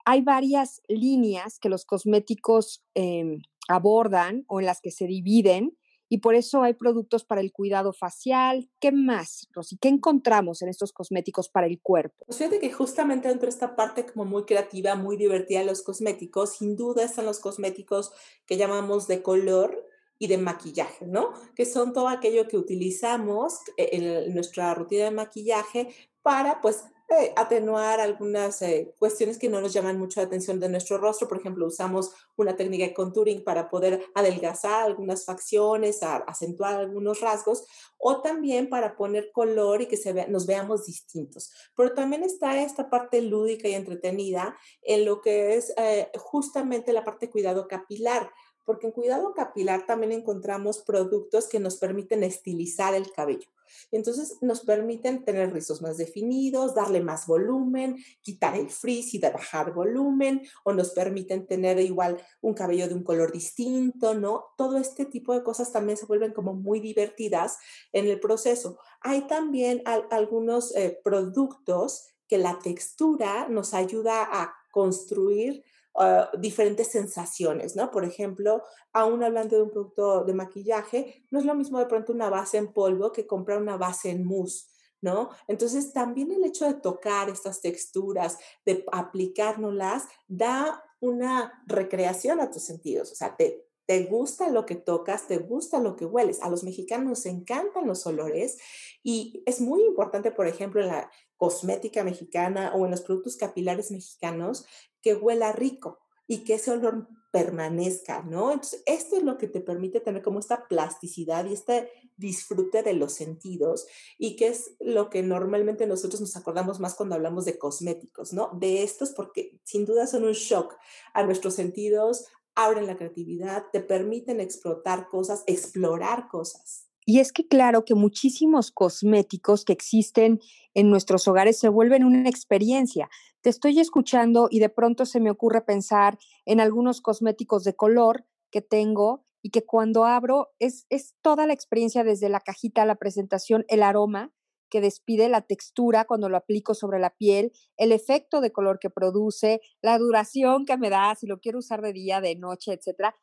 hay 0.05 0.23
varias 0.23 0.81
líneas 0.89 1.61
que 1.61 1.69
los 1.69 1.85
cosméticos 1.85 2.85
em, 2.95 3.43
abordan 3.69 4.45
o 4.49 4.59
en 4.59 4.67
las 4.67 4.81
que 4.81 4.91
se 4.91 5.07
dividen 5.07 5.79
y 6.13 6.19
por 6.19 6.35
eso 6.35 6.63
hay 6.63 6.75
productos 6.75 7.25
para 7.25 7.41
el 7.41 7.53
cuidado 7.53 7.95
facial. 7.95 8.69
¿Qué 8.81 8.93
más, 8.93 9.49
Rosy? 9.55 9.79
¿Qué 9.79 9.89
encontramos 9.89 10.61
en 10.61 10.69
estos 10.69 10.93
cosméticos 10.93 11.49
para 11.49 11.67
el 11.67 11.81
cuerpo? 11.81 12.27
Pues 12.27 12.37
fíjate 12.37 12.61
que 12.61 12.71
justamente 12.71 13.29
dentro 13.29 13.47
de 13.47 13.51
esta 13.51 13.75
parte 13.77 14.05
como 14.05 14.27
muy 14.27 14.45
creativa, 14.45 14.95
muy 14.95 15.17
divertida 15.17 15.61
de 15.61 15.65
los 15.65 15.81
cosméticos, 15.81 16.59
sin 16.59 16.77
duda 16.77 17.03
están 17.03 17.25
los 17.25 17.41
cosméticos 17.41 18.13
que 18.45 18.59
llamamos 18.59 19.09
de 19.09 19.23
color 19.23 19.89
y 20.19 20.27
de 20.27 20.37
maquillaje, 20.37 21.07
¿no? 21.07 21.33
Que 21.55 21.65
son 21.65 21.95
todo 21.95 22.09
aquello 22.09 22.47
que 22.47 22.59
utilizamos 22.59 23.61
en 23.79 24.35
nuestra 24.35 24.75
rutina 24.75 25.05
de 25.05 25.13
maquillaje 25.13 25.95
para, 26.21 26.61
pues, 26.61 26.85
eh, 27.13 27.33
atenuar 27.37 28.01
algunas 28.01 28.63
eh, 28.63 28.95
cuestiones 28.99 29.39
que 29.39 29.49
no 29.49 29.61
nos 29.61 29.73
llaman 29.73 29.99
mucho 29.99 30.21
la 30.21 30.27
atención 30.27 30.59
de 30.59 30.69
nuestro 30.69 30.99
rostro. 30.99 31.29
Por 31.29 31.39
ejemplo, 31.39 31.67
usamos 31.67 32.13
una 32.37 32.57
técnica 32.57 32.85
de 32.85 32.95
contouring 32.95 33.45
para 33.45 33.69
poder 33.69 34.05
adelgazar 34.15 34.85
algunas 34.85 35.25
facciones, 35.25 36.03
acentuar 36.03 36.77
algunos 36.77 37.21
rasgos, 37.21 37.67
o 37.99 38.21
también 38.21 38.69
para 38.69 38.97
poner 38.97 39.31
color 39.33 39.83
y 39.83 39.87
que 39.87 39.97
se 39.97 40.13
nos 40.29 40.47
veamos 40.47 40.87
distintos. 40.87 41.53
Pero 41.77 41.95
también 41.95 42.23
está 42.23 42.61
esta 42.61 42.91
parte 42.91 43.23
lúdica 43.23 43.69
y 43.69 43.75
entretenida 43.75 44.57
en 44.83 45.05
lo 45.05 45.21
que 45.21 45.57
es 45.57 45.73
eh, 45.77 46.11
justamente 46.17 46.93
la 46.93 47.05
parte 47.05 47.27
de 47.27 47.33
cuidado 47.33 47.69
capilar 47.69 48.31
porque 48.65 48.87
en 48.87 48.93
cuidado 48.93 49.35
capilar 49.35 49.87
también 49.87 50.13
encontramos 50.13 50.79
productos 50.83 51.49
que 51.49 51.61
nos 51.61 51.77
permiten 51.77 52.23
estilizar 52.25 52.95
el 52.95 53.11
cabello. 53.13 53.49
Entonces 53.91 54.39
nos 54.41 54.61
permiten 54.61 55.25
tener 55.25 55.53
rizos 55.53 55.83
más 55.83 55.97
definidos, 55.97 56.75
darle 56.75 57.01
más 57.01 57.27
volumen, 57.27 57.97
quitar 58.21 58.57
el 58.57 58.69
frizz 58.71 59.15
y 59.15 59.19
bajar 59.19 59.73
volumen, 59.73 60.43
o 60.65 60.73
nos 60.73 60.91
permiten 60.91 61.47
tener 61.47 61.79
igual 61.81 62.23
un 62.41 62.55
cabello 62.55 62.89
de 62.89 62.95
un 62.95 63.03
color 63.03 63.33
distinto, 63.33 64.15
¿no? 64.15 64.47
Todo 64.57 64.79
este 64.79 65.07
tipo 65.07 65.35
de 65.35 65.43
cosas 65.43 65.73
también 65.73 65.97
se 65.97 66.07
vuelven 66.07 66.33
como 66.33 66.55
muy 66.55 66.81
divertidas 66.81 67.59
en 67.93 68.07
el 68.07 68.21
proceso. 68.21 68.79
Hay 69.01 69.27
también 69.27 69.83
algunos 70.11 70.75
eh, 70.77 71.01
productos 71.03 72.09
que 72.29 72.39
la 72.39 72.59
textura 72.59 73.49
nos 73.49 73.75
ayuda 73.75 74.23
a 74.23 74.55
construir 74.71 75.65
Ah, 75.95 76.31
diferentes 76.39 76.89
sensaciones, 76.89 77.77
¿no? 77.77 77.91
Por 77.91 78.05
ejemplo, 78.05 78.63
aún 78.95 79.23
hablando 79.23 79.57
de 79.57 79.63
un 79.63 79.71
producto 79.71 80.25
de 80.25 80.33
maquillaje, 80.33 81.27
no 81.31 81.39
es 81.39 81.45
lo 81.45 81.55
mismo 81.55 81.79
de 81.79 81.87
pronto 81.87 82.13
una 82.13 82.31
base 82.31 82.57
en 82.57 82.73
polvo 82.73 83.13
que 83.13 83.27
comprar 83.27 83.61
una 83.61 83.77
base 83.77 84.11
en 84.11 84.25
mousse. 84.25 84.69
¿No? 85.03 85.31
Entonces, 85.49 85.93
también 85.93 86.31
el 86.31 86.45
hecho 86.45 86.65
de 86.65 86.75
tocar 86.75 87.29
estas 87.29 87.61
texturas, 87.61 88.39
de 88.65 88.85
aplicárnoslas, 88.93 90.05
da 90.29 90.81
una 91.01 91.65
recreación 91.67 92.39
a 92.39 92.53
tus 92.53 92.63
sentidos. 92.63 93.11
O 93.11 93.17
sea, 93.17 93.35
te, 93.35 93.67
te 93.85 94.05
gusta 94.05 94.49
lo 94.49 94.65
que 94.65 94.77
tocas, 94.77 95.27
te 95.27 95.39
gusta 95.39 95.81
lo 95.81 95.97
que 95.97 96.07
hueles. 96.07 96.41
A 96.41 96.49
los 96.49 96.63
mexicanos 96.63 97.09
nos 97.09 97.27
encantan 97.27 97.89
los 97.89 98.07
olores 98.07 98.59
y 99.03 99.43
es 99.45 99.61
muy 99.61 99.83
importante, 99.83 100.31
por 100.31 100.47
ejemplo, 100.47 100.81
en 100.81 100.87
la 100.87 101.11
cosmética 101.43 102.05
mexicana 102.05 102.73
o 102.73 102.85
en 102.85 102.93
los 102.93 103.01
productos 103.01 103.37
capilares 103.37 103.91
mexicanos, 103.91 104.65
que 105.01 105.17
huela 105.17 105.51
rico 105.51 105.99
y 106.29 106.45
que 106.45 106.55
ese 106.55 106.71
olor 106.71 107.09
permanezca, 107.33 108.23
¿no? 108.23 108.53
Entonces, 108.53 108.85
esto 108.87 109.17
es 109.17 109.25
lo 109.25 109.39
que 109.39 109.49
te 109.49 109.61
permite 109.61 109.99
tener 109.99 110.23
como 110.23 110.39
esta 110.39 110.69
plasticidad 110.69 111.45
y 111.47 111.55
este 111.55 111.91
disfrute 112.17 112.85
de 112.85 112.93
los 112.93 113.15
sentidos 113.15 113.89
y 114.19 114.37
que 114.37 114.47
es 114.47 114.77
lo 114.79 115.11
que 115.11 115.25
normalmente 115.25 115.85
nosotros 115.89 116.21
nos 116.21 116.37
acordamos 116.37 116.79
más 116.79 116.95
cuando 116.95 117.17
hablamos 117.17 117.45
de 117.45 117.59
cosméticos, 117.59 118.33
¿no? 118.33 118.51
De 118.53 118.85
estos 118.85 119.11
porque 119.11 119.59
sin 119.65 119.85
duda 119.85 120.07
son 120.07 120.23
un 120.23 120.35
shock 120.35 120.77
a 121.13 121.25
nuestros 121.25 121.55
sentidos, 121.55 122.27
abren 122.55 122.87
la 122.87 122.97
creatividad, 122.97 123.65
te 123.73 123.81
permiten 123.81 124.39
explotar 124.39 125.09
cosas, 125.09 125.43
explorar 125.49 126.29
cosas. 126.29 126.92
Y 127.05 127.19
es 127.19 127.33
que 127.33 127.47
claro 127.49 127.85
que 127.85 127.95
muchísimos 127.95 128.71
cosméticos 128.71 129.65
que 129.65 129.73
existen 129.73 130.41
en 130.75 130.91
nuestros 130.91 131.27
hogares 131.27 131.59
se 131.59 131.69
vuelven 131.69 132.05
una 132.05 132.29
experiencia. 132.29 133.09
Te 133.41 133.51
estoy 133.51 133.81
escuchando 133.81 134.49
y 134.51 134.61
de 134.61 134.69
pronto 134.69 135.05
se 135.05 135.21
me 135.21 135.31
ocurre 135.31 135.63
pensar 135.63 136.19
en 136.45 136.61
algunos 136.61 137.01
cosméticos 137.01 137.65
de 137.65 137.75
color 137.75 138.25
que 138.51 138.63
tengo 138.63 139.25
y 139.43 139.51
que 139.51 139.65
cuando 139.65 140.05
abro 140.05 140.53
es, 140.61 140.87
es 140.91 141.17
toda 141.23 141.47
la 141.47 141.53
experiencia 141.53 142.05
desde 142.05 142.29
la 142.29 142.41
cajita, 142.41 142.87
la 142.87 142.95
presentación, 142.95 143.65
el 143.69 143.83
aroma 143.83 144.33
que 144.71 144.81
despide, 144.81 145.29
la 145.29 145.43
textura 145.43 146.07
cuando 146.07 146.31
lo 146.31 146.39
aplico 146.39 146.73
sobre 146.73 146.99
la 146.99 147.11
piel, 147.11 147.53
el 147.77 147.93
efecto 147.93 148.41
de 148.41 148.53
color 148.53 148.79
que 148.79 148.89
produce, 148.89 149.61
la 149.83 149.99
duración 149.99 150.65
que 150.65 150.79
me 150.79 150.89
da, 150.89 151.15
si 151.15 151.27
lo 151.27 151.41
quiero 151.41 151.59
usar 151.59 151.83
de 151.83 151.93
día, 151.93 152.23
de 152.23 152.37
noche, 152.37 152.73
etcétera, 152.73 153.15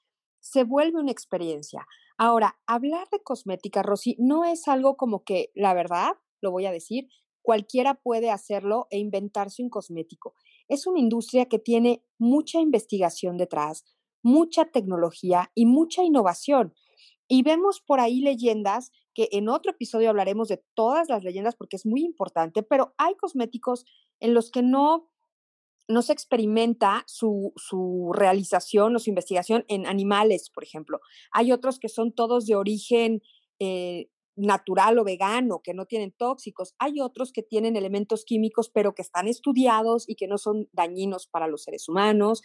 se 0.42 0.64
vuelve 0.64 1.00
una 1.00 1.12
experiencia. 1.12 1.88
Ahora, 2.22 2.60
hablar 2.68 3.08
de 3.14 3.24
cosmética, 3.24 3.82
Rosy, 3.82 4.18
no 4.20 4.44
es 4.44 4.68
algo 4.68 4.98
como 4.98 5.24
que, 5.24 5.52
la 5.56 5.74
verdad, 5.74 6.18
lo 6.42 6.52
voy 6.52 6.66
a 6.66 6.72
decir, 6.72 7.08
cualquiera 7.42 7.94
puede 7.96 8.30
hacerlo 8.30 8.88
e 8.92 9.00
inventarse 9.00 9.64
un 9.64 9.70
cosmético. 9.70 10.36
Es 10.68 10.86
una 10.86 11.00
industria 11.00 11.46
que 11.46 11.60
tiene 11.60 12.04
mucha 12.18 12.60
investigación 12.60 13.38
detrás, 13.38 13.86
mucha 14.22 14.66
tecnología 14.66 15.50
y 15.56 15.66
mucha 15.66 16.04
innovación. 16.04 16.74
Y 17.30 17.44
vemos 17.44 17.80
por 17.80 18.02
ahí 18.02 18.20
leyendas 18.20 18.92
que 19.14 19.30
en 19.32 19.48
otro 19.48 19.72
episodio 19.72 20.10
hablaremos 20.10 20.50
de 20.50 20.62
todas 20.74 21.08
las 21.08 21.24
leyendas 21.24 21.56
porque 21.56 21.78
es 21.78 21.86
muy 21.86 22.02
importante, 22.04 22.64
pero 22.64 22.94
hay 22.98 23.16
cosméticos 23.16 23.86
en 24.20 24.34
los 24.34 24.52
que 24.52 24.62
no, 24.62 25.08
no 25.90 26.04
se 26.04 26.14
experimenta 26.14 27.04
su, 27.08 27.52
su 27.56 28.12
realización 28.14 28.96
o 28.96 29.00
su 29.00 29.10
investigación 29.10 29.66
en 29.68 29.88
animales, 29.88 30.50
por 30.50 30.64
ejemplo. 30.64 31.00
Hay 31.32 31.52
otros 31.52 31.80
que 31.80 31.90
son 31.90 32.14
todos 32.14 32.46
de 32.46 32.56
origen 32.56 33.22
eh, 33.60 34.08
natural 34.36 35.00
o 35.00 35.04
vegano, 35.04 35.62
que 35.64 35.74
no 35.74 35.86
tienen 35.86 36.14
tóxicos. 36.16 36.76
Hay 36.78 37.02
otros 37.02 37.34
que 37.34 37.42
tienen 37.42 37.76
elementos 37.76 38.24
químicos, 38.24 38.70
pero 38.70 38.94
que 38.94 39.02
están 39.02 39.28
estudiados 39.28 40.08
y 40.08 40.16
que 40.16 40.28
no 40.28 40.38
son 40.38 40.70
dañinos 40.72 41.28
para 41.28 41.48
los 41.48 41.64
seres 41.64 41.90
humanos. 41.90 42.44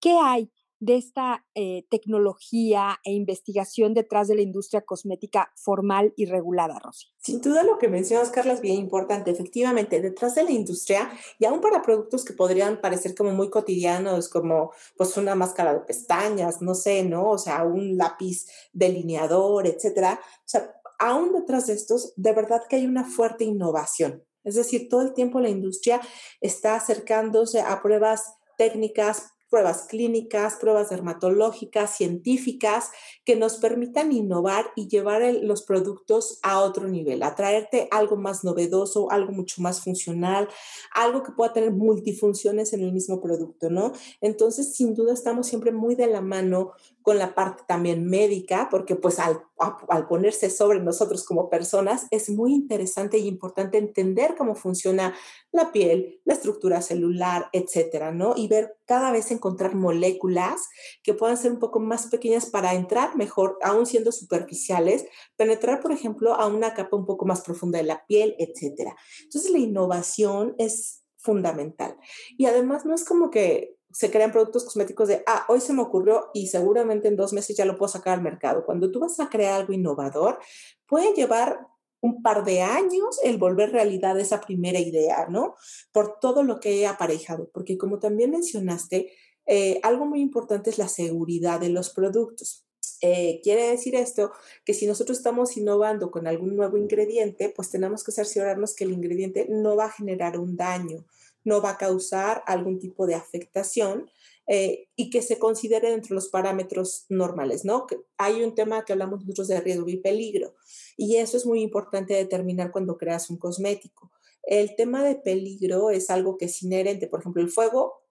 ¿Qué 0.00 0.12
hay 0.20 0.50
de 0.80 0.96
esta 0.96 1.46
eh, 1.54 1.84
tecnología 1.90 2.98
e 3.04 3.12
investigación 3.12 3.94
detrás 3.94 4.28
de 4.28 4.34
la 4.34 4.42
industria 4.42 4.80
cosmética 4.80 5.52
formal 5.54 6.12
y 6.16 6.24
regulada, 6.24 6.78
Rosy? 6.78 7.08
Sin 7.18 7.40
duda 7.40 7.62
lo 7.62 7.78
que 7.78 7.88
mencionas, 7.88 8.30
Carla, 8.30 8.54
es 8.54 8.62
bien 8.62 8.76
importante. 8.76 9.30
Efectivamente, 9.30 10.00
detrás 10.00 10.34
de 10.34 10.42
la 10.42 10.52
industria, 10.52 11.10
y 11.38 11.44
aún 11.44 11.60
para 11.60 11.82
productos 11.82 12.24
que 12.24 12.32
podrían 12.32 12.80
parecer 12.80 13.14
como 13.14 13.32
muy 13.32 13.50
cotidianos, 13.50 14.28
como 14.28 14.72
pues 14.96 15.16
una 15.16 15.34
máscara 15.34 15.74
de 15.74 15.80
pestañas, 15.80 16.62
no 16.62 16.74
sé, 16.74 17.04
¿no? 17.04 17.30
O 17.30 17.38
sea, 17.38 17.62
un 17.64 17.96
lápiz 17.96 18.46
delineador, 18.72 19.66
etcétera. 19.66 20.18
O 20.22 20.48
sea, 20.48 20.74
aún 20.98 21.32
detrás 21.32 21.66
de 21.66 21.74
estos, 21.74 22.14
de 22.16 22.32
verdad 22.32 22.62
que 22.68 22.76
hay 22.76 22.86
una 22.86 23.04
fuerte 23.04 23.44
innovación. 23.44 24.24
Es 24.44 24.54
decir, 24.54 24.88
todo 24.88 25.02
el 25.02 25.12
tiempo 25.12 25.40
la 25.40 25.50
industria 25.50 26.00
está 26.40 26.74
acercándose 26.74 27.60
a 27.60 27.82
pruebas 27.82 28.34
técnicas, 28.56 29.32
pruebas 29.50 29.86
clínicas, 29.88 30.54
pruebas 30.54 30.90
dermatológicas, 30.90 31.96
científicas, 31.96 32.90
que 33.24 33.36
nos 33.36 33.56
permitan 33.56 34.12
innovar 34.12 34.66
y 34.76 34.88
llevar 34.88 35.22
los 35.42 35.62
productos 35.62 36.38
a 36.42 36.60
otro 36.60 36.88
nivel, 36.88 37.22
a 37.22 37.34
traerte 37.34 37.88
algo 37.90 38.16
más 38.16 38.44
novedoso, 38.44 39.10
algo 39.10 39.32
mucho 39.32 39.60
más 39.60 39.82
funcional, 39.82 40.48
algo 40.94 41.22
que 41.22 41.32
pueda 41.32 41.52
tener 41.52 41.72
multifunciones 41.72 42.72
en 42.72 42.82
el 42.82 42.92
mismo 42.92 43.20
producto, 43.20 43.68
¿no? 43.68 43.92
Entonces, 44.20 44.74
sin 44.74 44.94
duda, 44.94 45.12
estamos 45.12 45.46
siempre 45.46 45.72
muy 45.72 45.96
de 45.96 46.06
la 46.06 46.20
mano 46.20 46.72
con 47.02 47.18
la 47.18 47.34
parte 47.34 47.62
también 47.66 48.04
médica, 48.06 48.68
porque 48.70 48.96
pues 48.96 49.18
al, 49.18 49.42
al, 49.88 50.06
ponerse 50.06 50.50
sobre 50.50 50.80
nosotros 50.80 51.24
como 51.24 51.48
personas 51.48 52.06
es 52.10 52.30
muy 52.30 52.52
interesante 52.52 53.18
y 53.18 53.26
importante 53.26 53.78
entender 53.78 54.34
cómo 54.36 54.54
funciona 54.54 55.14
la 55.52 55.72
piel, 55.72 56.20
la 56.24 56.34
estructura 56.34 56.82
celular, 56.82 57.48
etcétera, 57.52 58.12
¿no? 58.12 58.34
Y 58.36 58.48
ver 58.48 58.76
cada 58.86 59.12
vez 59.12 59.30
encontrar 59.30 59.74
moléculas 59.74 60.68
que 61.02 61.14
puedan 61.14 61.36
ser 61.36 61.52
un 61.52 61.58
poco 61.58 61.80
más 61.80 62.06
pequeñas 62.06 62.46
para 62.46 62.74
entrar 62.74 63.16
mejor, 63.16 63.58
aún 63.62 63.86
siendo 63.86 64.12
superficiales, 64.12 65.06
penetrar, 65.36 65.80
por 65.80 65.92
ejemplo, 65.92 66.34
a 66.34 66.46
una 66.46 66.74
capa 66.74 66.96
un 66.96 67.06
poco 67.06 67.26
más 67.26 67.42
profunda 67.42 67.78
de 67.78 67.84
la 67.84 68.04
piel, 68.06 68.34
etcétera. 68.38 68.96
Entonces 69.22 69.50
la 69.50 69.58
innovación 69.58 70.54
es 70.58 70.99
fundamental. 71.22 71.96
Y 72.36 72.46
además 72.46 72.84
no 72.84 72.94
es 72.94 73.04
como 73.04 73.30
que 73.30 73.76
se 73.92 74.10
crean 74.10 74.32
productos 74.32 74.64
cosméticos 74.64 75.08
de, 75.08 75.22
ah, 75.26 75.44
hoy 75.48 75.60
se 75.60 75.72
me 75.72 75.82
ocurrió 75.82 76.30
y 76.32 76.46
seguramente 76.46 77.08
en 77.08 77.16
dos 77.16 77.32
meses 77.32 77.56
ya 77.56 77.64
lo 77.64 77.76
puedo 77.76 77.88
sacar 77.88 78.14
al 78.14 78.22
mercado. 78.22 78.64
Cuando 78.64 78.90
tú 78.90 79.00
vas 79.00 79.18
a 79.20 79.28
crear 79.28 79.60
algo 79.60 79.72
innovador, 79.72 80.38
puede 80.86 81.12
llevar 81.14 81.66
un 82.00 82.22
par 82.22 82.44
de 82.44 82.62
años 82.62 83.18
el 83.22 83.36
volver 83.36 83.72
realidad 83.72 84.18
esa 84.18 84.40
primera 84.40 84.78
idea, 84.78 85.26
¿no? 85.28 85.54
Por 85.92 86.18
todo 86.20 86.42
lo 86.42 86.58
que 86.58 86.80
he 86.80 86.86
aparejado, 86.86 87.50
porque 87.52 87.76
como 87.76 87.98
también 87.98 88.30
mencionaste, 88.30 89.12
Eh, 89.46 89.80
algo 89.82 90.04
muy 90.06 90.20
importante 90.20 90.70
es 90.70 90.78
la 90.78 90.86
seguridad 90.86 91.58
de 91.58 91.70
los 91.70 91.90
productos. 91.90 92.68
Eh, 93.02 93.40
quiere 93.42 93.70
decir 93.70 93.94
esto 93.94 94.32
que 94.64 94.74
si 94.74 94.86
nosotros 94.86 95.18
estamos 95.18 95.56
innovando 95.56 96.10
con 96.10 96.26
algún 96.26 96.56
nuevo 96.56 96.76
ingrediente, 96.76 97.52
pues 97.54 97.70
tenemos 97.70 98.04
que 98.04 98.12
cerciorarnos 98.12 98.74
que 98.74 98.84
el 98.84 98.92
ingrediente 98.92 99.46
no 99.48 99.76
va 99.76 99.86
a 99.86 99.92
generar 99.92 100.38
un 100.38 100.56
daño, 100.56 101.06
no 101.44 101.62
va 101.62 101.70
a 101.70 101.78
causar 101.78 102.42
algún 102.46 102.78
tipo 102.78 103.06
de 103.06 103.14
afectación 103.14 104.10
eh, 104.46 104.88
y 104.96 105.10
que 105.10 105.22
se 105.22 105.38
considere 105.38 105.90
dentro 105.90 106.08
de 106.08 106.16
los 106.16 106.28
parámetros 106.28 107.06
normales, 107.08 107.64
¿no? 107.64 107.86
hay 108.18 108.42
un 108.42 108.54
tema 108.54 108.84
que 108.84 108.92
hablamos 108.92 109.20
nosotros 109.20 109.48
de 109.48 109.60
riesgo 109.60 109.88
y 109.88 109.98
peligro 109.98 110.56
y 110.96 111.16
eso 111.16 111.36
es 111.36 111.46
muy 111.46 111.62
importante 111.62 112.14
determinar 112.14 112.72
cuando 112.72 112.98
creas 112.98 113.30
un 113.30 113.38
cosmético. 113.38 114.10
El 114.42 114.74
tema 114.74 115.04
de 115.04 115.14
peligro 115.14 115.90
es 115.90 116.10
algo 116.10 116.36
que 116.36 116.46
es 116.46 116.62
inherente, 116.62 117.06
por 117.06 117.20
ejemplo, 117.20 117.40
el 117.42 117.48
fuego, 117.48 118.02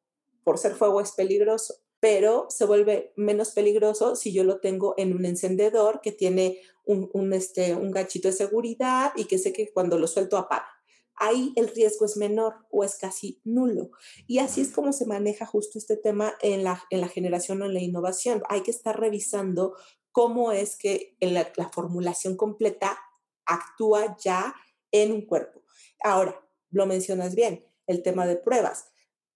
por 0.43 0.57
ser 0.57 0.75
fuego 0.75 1.01
es 1.01 1.11
peligroso, 1.11 1.75
pero 1.99 2.47
se 2.49 2.65
vuelve 2.65 3.13
menos 3.15 3.51
peligroso 3.51 4.15
si 4.15 4.31
yo 4.31 4.43
lo 4.43 4.59
tengo 4.59 4.93
en 4.97 5.13
un 5.13 5.25
encendedor 5.25 6.01
que 6.01 6.11
tiene 6.11 6.59
un, 6.85 7.09
un, 7.13 7.33
este, 7.33 7.75
un 7.75 7.91
gachito 7.91 8.29
de 8.29 8.33
seguridad 8.33 9.11
y 9.15 9.25
que 9.25 9.37
sé 9.37 9.53
que 9.53 9.71
cuando 9.71 9.99
lo 9.99 10.07
suelto 10.07 10.37
apaga 10.37 10.79
ahí 11.19 11.53
el 11.55 11.67
riesgo 11.67 12.05
es 12.05 12.17
menor 12.17 12.55
o 12.71 12.83
es 12.83 12.95
casi 12.95 13.39
nulo. 13.43 13.91
Y 14.25 14.39
así 14.39 14.61
es 14.61 14.71
como 14.71 14.93
se 14.93 15.05
maneja 15.05 15.45
justo 15.45 15.77
este 15.77 15.97
tema 15.97 16.33
en 16.41 16.63
la, 16.63 16.81
en 16.89 17.01
la 17.01 17.09
generación 17.09 17.61
o 17.61 17.65
en 17.65 17.73
la 17.73 17.81
innovación. 17.81 18.41
Hay 18.49 18.61
que 18.61 18.71
estar 18.71 18.99
revisando 18.99 19.75
cómo 20.11 20.51
es 20.51 20.77
que 20.77 21.15
la, 21.19 21.51
la 21.55 21.69
formulación 21.69 22.35
completa 22.35 22.97
actúa 23.45 24.17
ya 24.19 24.55
en 24.91 25.11
un 25.11 25.25
cuerpo. 25.25 25.61
Ahora, 26.03 26.41
lo 26.71 26.85
mencionas 26.85 27.35
bien, 27.35 27.65
el 27.85 28.01
tema 28.01 28.25
de 28.25 28.37
pruebas 28.37 28.87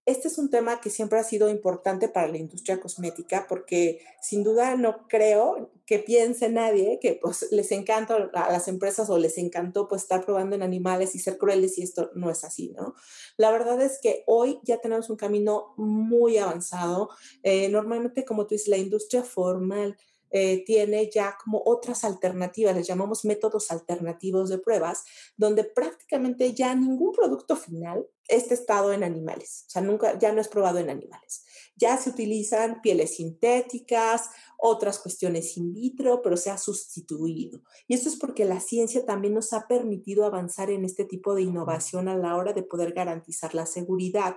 este 0.06 0.28
es 0.28 0.36
un 0.36 0.50
tema 0.50 0.80
que 0.80 0.90
siempre 0.90 1.18
ha 1.18 1.24
sido 1.24 1.48
importante 1.48 2.08
para 2.08 2.28
la 2.28 2.36
industria 2.36 2.78
cosmética 2.78 3.46
porque 3.48 4.00
sin 4.20 4.44
duda 4.44 4.76
no 4.76 5.08
creo 5.08 5.70
que 5.86 5.98
piense 5.98 6.50
nadie 6.50 6.98
que 7.00 7.18
pues 7.20 7.48
les 7.50 7.72
encanta 7.72 8.30
a 8.34 8.52
las 8.52 8.68
empresas 8.68 9.08
o 9.08 9.18
les 9.18 9.38
encantó 9.38 9.88
pues 9.88 10.02
estar 10.02 10.24
probando 10.24 10.56
en 10.56 10.62
animales 10.62 11.14
y 11.14 11.18
ser 11.18 11.38
crueles 11.38 11.78
y 11.78 11.82
esto 11.82 12.10
no 12.14 12.30
es 12.30 12.44
así, 12.44 12.70
¿no? 12.76 12.94
La 13.36 13.50
verdad 13.50 13.80
es 13.80 13.98
que 14.00 14.24
hoy 14.26 14.60
ya 14.62 14.78
tenemos 14.78 15.08
un 15.10 15.16
camino 15.16 15.74
muy 15.76 16.38
avanzado. 16.38 17.10
Eh, 17.42 17.68
normalmente, 17.68 18.24
como 18.24 18.46
tú 18.46 18.54
dices, 18.54 18.68
la 18.68 18.78
industria 18.78 19.22
formal 19.22 19.96
eh, 20.30 20.64
tiene 20.64 21.10
ya 21.10 21.36
como 21.42 21.62
otras 21.64 22.04
alternativas, 22.04 22.74
les 22.74 22.86
llamamos 22.86 23.24
métodos 23.24 23.70
alternativos 23.70 24.48
de 24.48 24.58
pruebas, 24.58 25.04
donde 25.36 25.64
prácticamente 25.64 26.52
ya 26.54 26.74
ningún 26.74 27.12
producto 27.12 27.56
final 27.56 28.06
es 28.28 28.48
testado 28.48 28.92
en 28.92 29.04
animales, 29.04 29.64
o 29.66 29.70
sea, 29.70 29.82
nunca, 29.82 30.18
ya 30.18 30.32
no 30.32 30.40
es 30.40 30.48
probado 30.48 30.78
en 30.78 30.90
animales. 30.90 31.44
Ya 31.76 31.96
se 31.96 32.10
utilizan 32.10 32.80
pieles 32.80 33.16
sintéticas, 33.16 34.30
otras 34.58 34.98
cuestiones 34.98 35.56
in 35.56 35.74
vitro, 35.74 36.22
pero 36.22 36.36
se 36.36 36.50
ha 36.50 36.56
sustituido. 36.56 37.60
Y 37.88 37.94
esto 37.94 38.08
es 38.08 38.16
porque 38.16 38.44
la 38.44 38.60
ciencia 38.60 39.04
también 39.04 39.34
nos 39.34 39.52
ha 39.52 39.66
permitido 39.66 40.24
avanzar 40.24 40.70
en 40.70 40.84
este 40.84 41.04
tipo 41.04 41.34
de 41.34 41.42
innovación 41.42 42.08
a 42.08 42.16
la 42.16 42.36
hora 42.36 42.52
de 42.52 42.62
poder 42.62 42.92
garantizar 42.92 43.54
la 43.54 43.66
seguridad 43.66 44.36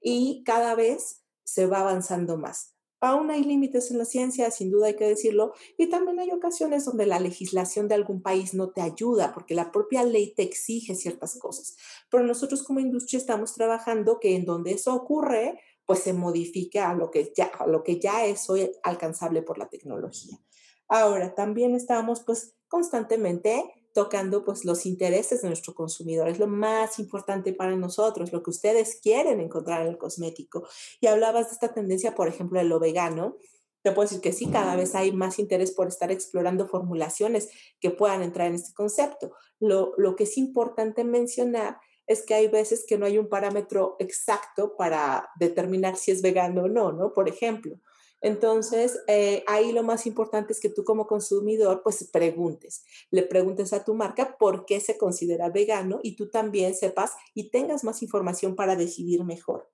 y 0.00 0.42
cada 0.44 0.74
vez 0.74 1.22
se 1.44 1.66
va 1.66 1.80
avanzando 1.80 2.36
más. 2.36 2.71
Aún 3.04 3.32
hay 3.32 3.42
límites 3.42 3.90
en 3.90 3.98
la 3.98 4.04
ciencia, 4.04 4.48
sin 4.52 4.70
duda 4.70 4.86
hay 4.86 4.94
que 4.94 5.08
decirlo, 5.08 5.54
y 5.76 5.88
también 5.88 6.20
hay 6.20 6.30
ocasiones 6.30 6.84
donde 6.84 7.04
la 7.04 7.18
legislación 7.18 7.88
de 7.88 7.96
algún 7.96 8.22
país 8.22 8.54
no 8.54 8.70
te 8.70 8.80
ayuda, 8.80 9.34
porque 9.34 9.56
la 9.56 9.72
propia 9.72 10.04
ley 10.04 10.32
te 10.36 10.44
exige 10.44 10.94
ciertas 10.94 11.36
cosas. 11.40 11.76
Pero 12.08 12.22
nosotros 12.22 12.62
como 12.62 12.78
industria 12.78 13.18
estamos 13.18 13.54
trabajando 13.54 14.20
que 14.20 14.36
en 14.36 14.44
donde 14.44 14.70
eso 14.70 14.94
ocurre, 14.94 15.58
pues 15.84 15.98
se 15.98 16.12
modifica 16.12 16.90
a 16.90 16.94
lo 16.94 17.10
que 17.10 17.32
ya, 17.36 17.46
a 17.46 17.66
lo 17.66 17.82
que 17.82 17.98
ya 17.98 18.24
es 18.24 18.48
hoy 18.48 18.70
alcanzable 18.84 19.42
por 19.42 19.58
la 19.58 19.68
tecnología. 19.68 20.38
Ahora, 20.86 21.34
también 21.34 21.74
estamos 21.74 22.20
pues 22.20 22.54
constantemente 22.68 23.64
tocando 23.92 24.44
pues 24.44 24.64
los 24.64 24.86
intereses 24.86 25.42
de 25.42 25.48
nuestro 25.48 25.74
consumidor. 25.74 26.28
Es 26.28 26.38
lo 26.38 26.46
más 26.46 26.98
importante 26.98 27.52
para 27.52 27.76
nosotros, 27.76 28.32
lo 28.32 28.42
que 28.42 28.50
ustedes 28.50 28.98
quieren 29.02 29.40
encontrar 29.40 29.82
en 29.82 29.88
el 29.88 29.98
cosmético. 29.98 30.66
Y 31.00 31.06
hablabas 31.06 31.46
de 31.46 31.52
esta 31.52 31.72
tendencia, 31.72 32.14
por 32.14 32.28
ejemplo, 32.28 32.58
de 32.58 32.64
lo 32.64 32.80
vegano. 32.80 33.36
Te 33.82 33.92
puedo 33.92 34.08
decir 34.08 34.20
que 34.20 34.32
sí, 34.32 34.46
cada 34.46 34.76
vez 34.76 34.94
hay 34.94 35.12
más 35.12 35.38
interés 35.38 35.72
por 35.72 35.88
estar 35.88 36.10
explorando 36.12 36.68
formulaciones 36.68 37.50
que 37.80 37.90
puedan 37.90 38.22
entrar 38.22 38.46
en 38.48 38.54
este 38.54 38.72
concepto. 38.74 39.32
Lo, 39.58 39.92
lo 39.96 40.16
que 40.16 40.24
es 40.24 40.38
importante 40.38 41.04
mencionar 41.04 41.78
es 42.06 42.22
que 42.22 42.34
hay 42.34 42.48
veces 42.48 42.84
que 42.86 42.98
no 42.98 43.06
hay 43.06 43.18
un 43.18 43.28
parámetro 43.28 43.96
exacto 43.98 44.76
para 44.76 45.28
determinar 45.36 45.96
si 45.96 46.10
es 46.10 46.22
vegano 46.22 46.64
o 46.64 46.68
no, 46.68 46.92
¿no? 46.92 47.12
Por 47.12 47.28
ejemplo, 47.28 47.76
entonces, 48.22 49.00
eh, 49.08 49.42
ahí 49.48 49.72
lo 49.72 49.82
más 49.82 50.06
importante 50.06 50.52
es 50.52 50.60
que 50.60 50.68
tú 50.68 50.84
como 50.84 51.08
consumidor, 51.08 51.82
pues 51.82 52.08
preguntes, 52.12 52.84
le 53.10 53.22
preguntes 53.24 53.72
a 53.72 53.84
tu 53.84 53.94
marca 53.94 54.36
por 54.38 54.64
qué 54.64 54.80
se 54.80 54.96
considera 54.96 55.50
vegano 55.50 55.98
y 56.02 56.14
tú 56.14 56.30
también 56.30 56.74
sepas 56.76 57.12
y 57.34 57.50
tengas 57.50 57.82
más 57.82 58.00
información 58.00 58.54
para 58.54 58.76
decidir 58.76 59.24
mejor. 59.24 59.68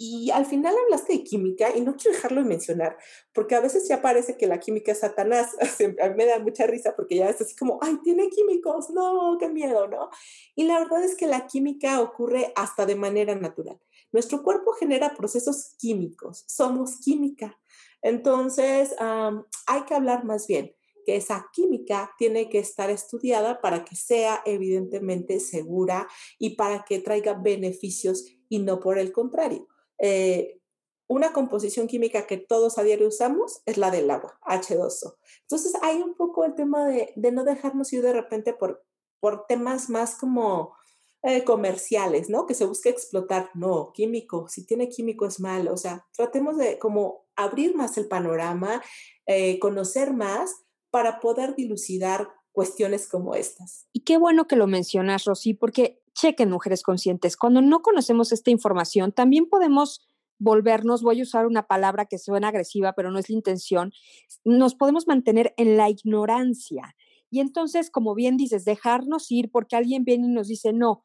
Y 0.00 0.30
al 0.30 0.46
final 0.46 0.76
hablaste 0.84 1.14
de 1.14 1.24
química 1.24 1.74
y 1.74 1.80
no 1.80 1.96
quiero 1.96 2.14
dejarlo 2.14 2.42
de 2.42 2.48
mencionar, 2.48 2.96
porque 3.32 3.56
a 3.56 3.60
veces 3.60 3.88
ya 3.88 4.00
parece 4.00 4.36
que 4.36 4.46
la 4.46 4.60
química 4.60 4.92
es 4.92 5.00
Satanás. 5.00 5.56
me 6.16 6.24
da 6.26 6.38
mucha 6.38 6.68
risa 6.68 6.94
porque 6.94 7.16
ya 7.16 7.28
es 7.28 7.40
así 7.40 7.56
como, 7.56 7.80
ay, 7.82 7.98
tiene 8.04 8.28
químicos, 8.28 8.90
no, 8.90 9.36
qué 9.40 9.48
miedo, 9.48 9.88
¿no? 9.88 10.10
Y 10.54 10.64
la 10.64 10.78
verdad 10.78 11.02
es 11.02 11.16
que 11.16 11.26
la 11.26 11.48
química 11.48 12.00
ocurre 12.00 12.52
hasta 12.54 12.86
de 12.86 12.94
manera 12.94 13.34
natural. 13.34 13.80
Nuestro 14.12 14.44
cuerpo 14.44 14.72
genera 14.72 15.14
procesos 15.14 15.74
químicos, 15.78 16.44
somos 16.46 16.98
química. 16.98 17.58
Entonces, 18.02 18.94
hay 18.98 19.82
que 19.86 19.94
hablar 19.94 20.24
más 20.24 20.46
bien 20.46 20.74
que 21.08 21.16
esa 21.16 21.48
química 21.52 22.12
tiene 22.18 22.50
que 22.50 22.58
estar 22.58 22.90
estudiada 22.90 23.62
para 23.62 23.82
que 23.84 23.96
sea 23.96 24.42
evidentemente 24.44 25.40
segura 25.40 26.06
y 26.38 26.50
para 26.50 26.84
que 26.84 26.98
traiga 26.98 27.32
beneficios 27.32 28.26
y 28.50 28.58
no 28.58 28.78
por 28.78 28.98
el 28.98 29.10
contrario. 29.10 29.66
Eh, 29.98 30.60
una 31.06 31.32
composición 31.32 31.86
química 31.86 32.26
que 32.26 32.36
todos 32.36 32.76
a 32.76 32.82
diario 32.82 33.08
usamos 33.08 33.62
es 33.64 33.78
la 33.78 33.90
del 33.90 34.10
agua, 34.10 34.38
H2O. 34.42 35.16
Entonces 35.40 35.72
hay 35.80 36.02
un 36.02 36.14
poco 36.14 36.44
el 36.44 36.54
tema 36.54 36.86
de, 36.86 37.14
no 37.32 37.44
dejarnos 37.44 37.90
ir 37.94 38.02
de 38.02 38.12
repente 38.12 38.52
por, 38.52 38.84
por 39.18 39.46
temas 39.46 39.88
más 39.88 40.14
como 40.16 40.76
eh, 41.22 41.44
comerciales, 41.44 42.30
¿no? 42.30 42.46
Que 42.46 42.54
se 42.54 42.64
busque 42.64 42.90
explotar. 42.90 43.50
No, 43.54 43.92
químico, 43.92 44.46
si 44.48 44.64
tiene 44.64 44.88
químico 44.88 45.26
es 45.26 45.40
malo. 45.40 45.72
O 45.72 45.76
sea, 45.76 46.06
tratemos 46.16 46.56
de 46.56 46.78
como 46.78 47.26
abrir 47.36 47.74
más 47.74 47.98
el 47.98 48.06
panorama, 48.06 48.82
eh, 49.26 49.58
conocer 49.58 50.12
más 50.12 50.54
para 50.90 51.20
poder 51.20 51.54
dilucidar 51.54 52.28
cuestiones 52.52 53.08
como 53.08 53.34
estas. 53.34 53.86
Y 53.92 54.00
qué 54.00 54.16
bueno 54.16 54.46
que 54.46 54.56
lo 54.56 54.66
mencionas, 54.66 55.24
Rosy, 55.24 55.54
porque 55.54 56.00
chequen 56.14 56.50
mujeres 56.50 56.82
conscientes. 56.82 57.36
Cuando 57.36 57.62
no 57.62 57.82
conocemos 57.82 58.32
esta 58.32 58.50
información, 58.50 59.12
también 59.12 59.48
podemos 59.48 60.08
volvernos, 60.38 61.02
voy 61.02 61.20
a 61.20 61.22
usar 61.22 61.46
una 61.46 61.66
palabra 61.66 62.06
que 62.06 62.18
suena 62.18 62.48
agresiva, 62.48 62.92
pero 62.92 63.10
no 63.10 63.18
es 63.18 63.28
la 63.28 63.34
intención, 63.34 63.92
nos 64.44 64.74
podemos 64.74 65.06
mantener 65.06 65.52
en 65.56 65.76
la 65.76 65.90
ignorancia. 65.90 66.94
Y 67.30 67.40
entonces, 67.40 67.90
como 67.90 68.14
bien 68.14 68.36
dices, 68.36 68.64
dejarnos 68.64 69.30
ir 69.30 69.50
porque 69.50 69.76
alguien 69.76 70.04
viene 70.04 70.26
y 70.26 70.30
nos 70.30 70.48
dice, 70.48 70.72
no, 70.72 71.04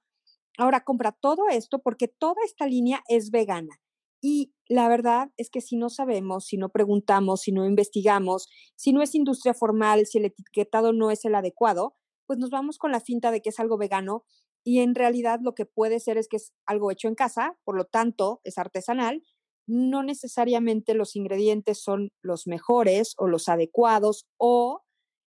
Ahora 0.57 0.83
compra 0.83 1.11
todo 1.11 1.49
esto 1.49 1.79
porque 1.79 2.07
toda 2.07 2.43
esta 2.45 2.67
línea 2.67 3.03
es 3.07 3.31
vegana. 3.31 3.79
Y 4.21 4.53
la 4.69 4.87
verdad 4.87 5.31
es 5.35 5.49
que 5.49 5.59
si 5.59 5.75
no 5.75 5.89
sabemos, 5.89 6.45
si 6.45 6.57
no 6.57 6.69
preguntamos, 6.69 7.41
si 7.41 7.51
no 7.51 7.65
investigamos, 7.65 8.47
si 8.75 8.93
no 8.93 9.01
es 9.01 9.15
industria 9.15 9.53
formal, 9.53 10.05
si 10.05 10.19
el 10.19 10.25
etiquetado 10.25 10.93
no 10.93 11.11
es 11.11 11.25
el 11.25 11.35
adecuado, 11.35 11.95
pues 12.25 12.39
nos 12.39 12.49
vamos 12.49 12.77
con 12.77 12.91
la 12.91 13.01
finta 13.01 13.31
de 13.31 13.41
que 13.41 13.49
es 13.49 13.59
algo 13.59 13.77
vegano 13.77 14.23
y 14.63 14.79
en 14.79 14.95
realidad 14.95 15.39
lo 15.41 15.55
que 15.55 15.65
puede 15.65 15.99
ser 15.99 16.17
es 16.17 16.27
que 16.29 16.37
es 16.37 16.53
algo 16.65 16.89
hecho 16.89 17.09
en 17.09 17.15
casa, 17.15 17.57
por 17.65 17.75
lo 17.75 17.85
tanto 17.85 18.39
es 18.45 18.57
artesanal. 18.57 19.21
No 19.67 20.03
necesariamente 20.03 20.93
los 20.93 21.15
ingredientes 21.15 21.81
son 21.81 22.11
los 22.21 22.47
mejores 22.47 23.13
o 23.17 23.27
los 23.27 23.49
adecuados 23.49 24.25
o 24.37 24.83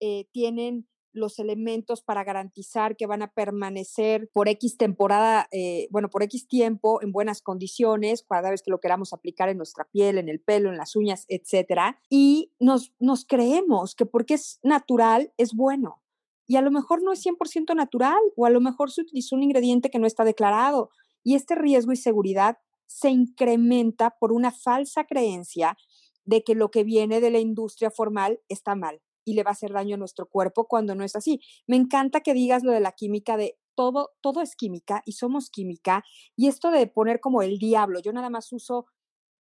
eh, 0.01 0.27
tienen 0.33 0.89
los 1.13 1.39
elementos 1.39 2.03
para 2.03 2.25
garantizar 2.25 2.97
que 2.97 3.07
van 3.07 3.23
a 3.23 3.33
permanecer 3.33 4.31
por 4.33 4.49
X 4.49 4.77
temporada, 4.77 5.49
eh, 5.53 5.89
bueno, 5.91 6.09
por 6.11 6.23
X 6.23 6.49
tiempo 6.49 7.03
en 7.03 7.13
buenas 7.13 7.43
condiciones, 7.43 8.25
cada 8.29 8.51
vez 8.51 8.63
que 8.63 8.71
lo 8.71 8.81
queramos 8.81 9.13
aplicar 9.13 9.49
en 9.49 9.57
nuestra 9.57 9.85
piel, 9.85 10.19
en 10.19 10.29
el 10.29 10.41
pelo, 10.41 10.71
en 10.71 10.77
las 10.77 10.97
uñas, 10.97 11.25
etcétera. 11.29 12.01
Y 12.09 12.53
nos, 12.61 12.93
nos 12.99 13.25
creemos 13.25 13.95
que 13.95 14.07
porque 14.07 14.35
es 14.35 14.61
natural 14.63 15.33
es 15.37 15.55
bueno. 15.55 16.03
Y 16.47 16.57
a 16.57 16.63
lo 16.63 16.71
mejor 16.71 17.03
no 17.03 17.13
es 17.13 17.25
100% 17.25 17.75
natural 17.75 18.19
o 18.37 18.47
a 18.47 18.51
lo 18.51 18.61
mejor 18.61 18.91
se 18.91 19.03
utilizó 19.03 19.37
un 19.37 19.43
ingrediente 19.43 19.91
que 19.91 19.99
no 19.99 20.07
está 20.07 20.25
declarado. 20.25 20.91
Y 21.23 21.35
este 21.35 21.55
riesgo 21.55 21.93
y 21.93 21.97
seguridad 21.97 22.59
se 22.87 23.11
incrementa 23.11 24.17
por 24.19 24.33
una 24.33 24.51
falsa 24.51 25.05
creencia 25.05 25.77
de 26.25 26.43
que 26.43 26.55
lo 26.55 26.71
que 26.71 26.85
viene 26.85 27.21
de 27.21 27.31
la 27.31 27.39
industria 27.39 27.91
formal 27.91 28.41
está 28.49 28.75
mal 28.75 29.01
y 29.29 29.35
le 29.35 29.43
va 29.43 29.51
a 29.51 29.53
hacer 29.53 29.73
daño 29.73 29.97
a 29.97 29.99
nuestro 29.99 30.27
cuerpo 30.27 30.67
cuando 30.67 30.95
no 30.95 31.05
es 31.05 31.15
así. 31.15 31.43
Me 31.67 31.77
encanta 31.77 32.21
que 32.23 32.33
digas 32.33 32.63
lo 32.63 32.73
de 32.73 32.81
la 32.81 32.93
química, 32.93 33.37
de 33.37 33.59
todo, 33.75 34.13
todo 34.23 34.41
es 34.41 34.57
química 34.57 35.03
y 35.05 35.13
somos 35.13 35.51
química. 35.51 36.03
Y 36.35 36.49
esto 36.49 36.71
de 36.71 36.87
poner 36.87 37.21
como 37.21 37.43
el 37.43 37.59
diablo, 37.59 38.01
yo 38.01 38.11
nada 38.15 38.31
más 38.31 38.51
uso 38.53 38.87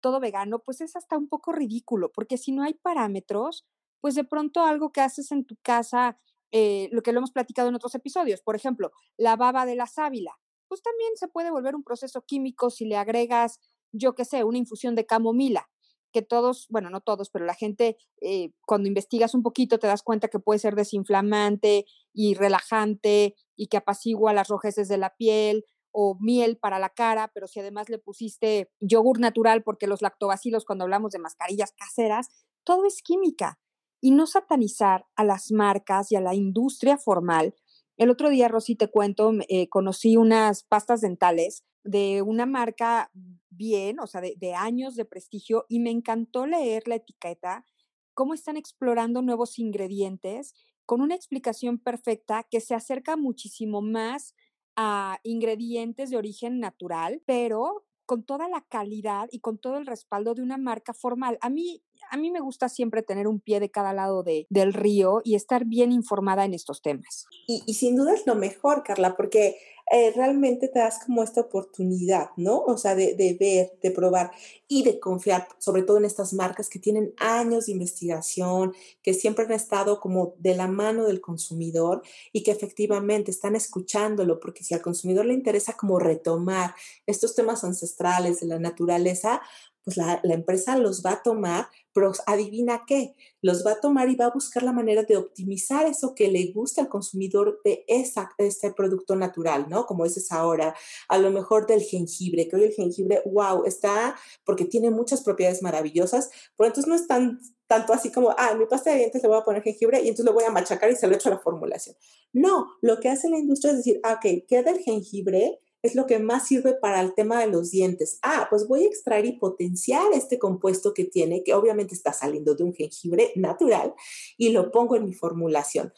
todo 0.00 0.18
vegano, 0.18 0.58
pues 0.58 0.80
es 0.80 0.96
hasta 0.96 1.16
un 1.16 1.28
poco 1.28 1.52
ridículo, 1.52 2.10
porque 2.10 2.38
si 2.38 2.50
no 2.50 2.64
hay 2.64 2.74
parámetros, 2.74 3.66
pues 4.00 4.16
de 4.16 4.24
pronto 4.24 4.64
algo 4.64 4.90
que 4.90 5.00
haces 5.00 5.30
en 5.30 5.44
tu 5.44 5.56
casa, 5.62 6.18
eh, 6.50 6.88
lo 6.90 7.02
que 7.02 7.12
lo 7.12 7.18
hemos 7.18 7.30
platicado 7.30 7.68
en 7.68 7.76
otros 7.76 7.94
episodios, 7.94 8.42
por 8.42 8.56
ejemplo, 8.56 8.90
la 9.16 9.36
baba 9.36 9.64
de 9.64 9.76
la 9.76 9.86
sábila, 9.86 10.40
pues 10.66 10.82
también 10.82 11.10
se 11.14 11.28
puede 11.28 11.52
volver 11.52 11.76
un 11.76 11.84
proceso 11.84 12.22
químico 12.22 12.70
si 12.70 12.84
le 12.84 12.96
agregas, 12.96 13.60
yo 13.92 14.16
qué 14.16 14.24
sé, 14.24 14.42
una 14.42 14.58
infusión 14.58 14.96
de 14.96 15.06
camomila, 15.06 15.68
que 16.12 16.22
todos, 16.22 16.66
bueno, 16.70 16.90
no 16.90 17.00
todos, 17.00 17.30
pero 17.30 17.44
la 17.44 17.54
gente, 17.54 17.96
eh, 18.20 18.50
cuando 18.66 18.88
investigas 18.88 19.34
un 19.34 19.42
poquito, 19.42 19.78
te 19.78 19.86
das 19.86 20.02
cuenta 20.02 20.28
que 20.28 20.38
puede 20.38 20.58
ser 20.58 20.74
desinflamante 20.74 21.86
y 22.12 22.34
relajante 22.34 23.34
y 23.56 23.68
que 23.68 23.76
apacigua 23.76 24.32
las 24.32 24.48
rojeces 24.48 24.88
de 24.88 24.98
la 24.98 25.14
piel 25.16 25.64
o 25.92 26.16
miel 26.20 26.58
para 26.58 26.78
la 26.78 26.90
cara, 26.90 27.30
pero 27.34 27.46
si 27.46 27.60
además 27.60 27.88
le 27.88 27.98
pusiste 27.98 28.70
yogur 28.80 29.20
natural, 29.20 29.62
porque 29.62 29.86
los 29.86 30.02
lactobacilos, 30.02 30.64
cuando 30.64 30.84
hablamos 30.84 31.12
de 31.12 31.18
mascarillas 31.18 31.72
caseras, 31.72 32.28
todo 32.64 32.86
es 32.86 33.02
química. 33.02 33.58
Y 34.00 34.12
no 34.12 34.26
satanizar 34.26 35.06
a 35.16 35.24
las 35.24 35.50
marcas 35.50 36.12
y 36.12 36.16
a 36.16 36.20
la 36.20 36.34
industria 36.34 36.98
formal. 36.98 37.54
El 37.98 38.11
otro 38.11 38.30
día, 38.30 38.46
Rosy, 38.46 38.76
te 38.76 38.87
cuento, 38.87 39.32
eh, 39.48 39.68
conocí 39.68 40.16
unas 40.16 40.62
pastas 40.62 41.00
dentales 41.00 41.64
de 41.82 42.22
una 42.22 42.46
marca 42.46 43.11
bien, 43.50 43.98
o 43.98 44.06
sea, 44.06 44.20
de, 44.20 44.34
de, 44.37 44.54
años 44.54 44.94
de 44.94 45.04
prestigio, 45.04 45.66
y 45.68 45.80
me 45.80 45.90
encantó 45.90 46.46
leer 46.46 46.87
la 46.87 46.94
etiqueta, 46.94 47.66
cómo 48.14 48.34
están 48.34 48.56
explorando 48.56 49.20
nuevos 49.20 49.58
ingredientes 49.58 50.54
con 50.87 51.00
una 51.00 51.16
explicación 51.16 51.78
perfecta 51.78 52.46
que 52.48 52.61
se 52.61 52.76
acerca 52.76 53.16
muchísimo 53.16 53.82
más 53.82 54.37
a 54.76 55.18
ingredientes 55.24 56.11
de 56.11 56.18
origen 56.18 56.61
natural, 56.61 57.20
pero 57.26 57.84
con 58.06 58.22
toda 58.22 58.48
la 58.48 58.64
calidad 58.68 59.28
y 59.32 59.40
con 59.40 59.58
todo 59.58 59.76
el 59.76 59.87
respaldo 59.87 60.34
de 60.34 60.42
una 60.42 60.56
marca 60.56 60.94
formal. 60.94 61.37
A 61.40 61.50
mí, 61.50 61.82
a 62.10 62.16
mí 62.16 62.30
me 62.30 62.40
gusta 62.40 62.68
siempre 62.68 63.02
tener 63.02 63.26
un 63.26 63.40
pie 63.40 63.60
de 63.60 63.70
cada 63.70 63.92
lado 63.92 64.22
de, 64.22 64.46
del 64.50 64.72
río 64.72 65.20
y 65.24 65.34
estar 65.34 65.64
bien 65.64 65.92
informada 65.92 66.44
en 66.44 66.54
estos 66.54 66.82
temas. 66.82 67.26
Y, 67.46 67.74
sin 67.74 67.96
duda 67.96 68.14
es 68.14 68.26
lo 68.26 68.34
mejor, 68.34 68.82
Carla, 68.82 69.16
porque 69.16 69.56
eh, 69.90 70.12
realmente 70.14 70.68
te 70.68 70.80
das 70.80 70.98
como 71.04 71.22
esta 71.22 71.40
oportunidad, 71.40 72.28
¿no? 72.36 72.58
O 72.60 72.76
sea, 72.76 72.94
de, 72.94 73.14
de, 73.14 73.36
ver, 73.40 73.78
de 73.80 73.90
probar 73.90 74.32
y 74.66 74.82
de 74.82 75.00
confiar, 75.00 75.48
sobre 75.56 75.82
todo 75.82 75.96
en 75.96 76.04
estas 76.04 76.34
marcas 76.34 76.68
que 76.68 76.78
tienen 76.78 77.14
años 77.16 77.66
de 77.66 77.72
investigación, 77.72 78.74
que 79.02 79.14
siempre 79.14 79.46
han 79.46 79.52
estado 79.52 79.98
como 79.98 80.34
de 80.38 80.54
la 80.54 80.66
mano 80.66 81.04
del 81.04 81.22
consumidor 81.22 82.02
y 82.32 82.42
que 82.42 82.50
efectivamente 82.50 83.30
están 83.30 83.56
escuchándolo, 83.56 84.40
porque 84.40 84.62
si 84.62 84.74
al 84.74 84.82
consumidor 84.82 85.24
le 85.24 85.32
interesa 85.32 85.72
como 85.72 85.98
retomar 85.98 86.74
estos 87.06 87.34
temas 87.34 87.64
ancestrales 87.64 88.40
de 88.40 88.46
la 88.46 88.58
naturaleza, 88.58 89.40
pues 89.88 89.96
la, 89.96 90.20
la, 90.22 90.35
empresa 90.35 90.77
los 90.77 91.03
va 91.03 91.12
a 91.12 91.22
tomar, 91.22 91.68
pero 91.94 92.12
adivina 92.27 92.83
qué, 92.87 93.14
los 93.40 93.64
va 93.64 93.72
a 93.72 93.81
tomar 93.81 94.11
y 94.11 94.16
va 94.16 94.27
a 94.27 94.31
buscar 94.31 94.62
la 94.62 94.72
manera 94.72 95.05
de 95.05 95.16
optimizar 95.16 95.87
eso 95.87 96.14
que 96.14 96.29
le 96.29 96.53
gusta 96.53 96.83
al 96.83 96.90
consumidor 96.90 97.59
de 97.64 97.87
esa, 97.88 98.31
este 98.37 98.70
producto 98.72 99.16
natural, 99.16 99.66
¿no? 99.70 99.87
Como 99.87 100.05
dices 100.05 100.31
ahora, 100.31 100.74
a 101.09 101.16
lo 101.16 101.31
mejor 101.31 101.66
del 101.66 101.81
jengibre, 101.81 102.48
que 102.48 102.57
hoy 102.57 102.64
el 102.64 102.74
jengibre, 102.74 103.22
wow, 103.24 103.64
está 103.64 104.14
porque 104.44 104.66
tiene 104.66 104.90
muchas 104.90 105.22
propiedades 105.22 105.62
maravillosas, 105.62 106.29
pero 106.55 106.66
entonces 106.66 106.87
no 106.87 106.94
es 106.94 107.07
tan, 107.07 107.40
tanto 107.66 107.94
así 107.94 108.12
como, 108.12 108.35
ah, 108.37 108.51
en 108.53 108.59
mi 108.59 108.66
pasta 108.66 108.90
de 108.90 108.98
dientes 108.98 109.22
le 109.22 109.29
voy 109.29 109.38
a 109.38 109.44
poner 109.44 109.62
jengibre 109.62 110.03
y 110.03 110.09
entonces 110.09 110.27
lo 110.27 110.35
voy 110.35 110.44
a 110.44 110.51
machacar 110.51 110.90
y 110.90 110.96
se 110.96 111.07
lo 111.07 111.14
echo 111.14 111.31
a 111.31 111.33
la 111.33 111.38
formulación. 111.38 111.96
No, 112.35 112.72
lo 112.83 113.01
que 113.01 113.09
hace 113.09 113.31
la 113.31 113.38
industria 113.38 113.70
es 113.70 113.79
decir, 113.79 114.01
ah, 114.03 114.20
ok, 114.22 114.44
queda 114.46 114.70
el 114.70 114.81
jengibre, 114.81 115.61
es 115.82 115.94
lo 115.94 116.06
que 116.06 116.18
más 116.18 116.46
sirve 116.46 116.74
para 116.74 117.00
el 117.00 117.14
tema 117.14 117.40
de 117.40 117.46
los 117.46 117.70
dientes. 117.70 118.18
Ah, 118.22 118.46
pues 118.50 118.66
voy 118.66 118.84
a 118.84 118.88
extraer 118.88 119.26
y 119.26 119.32
potenciar 119.38 120.12
este 120.12 120.38
compuesto 120.38 120.92
que 120.94 121.04
tiene, 121.04 121.44
que 121.44 121.54
obviamente 121.54 121.94
está 121.94 122.12
saliendo 122.12 122.54
de 122.54 122.64
un 122.64 122.74
jengibre 122.74 123.32
natural, 123.36 123.94
y 124.36 124.50
lo 124.50 124.70
pongo 124.70 124.96
en 124.96 125.04
mi 125.04 125.14
formulación. 125.14 125.92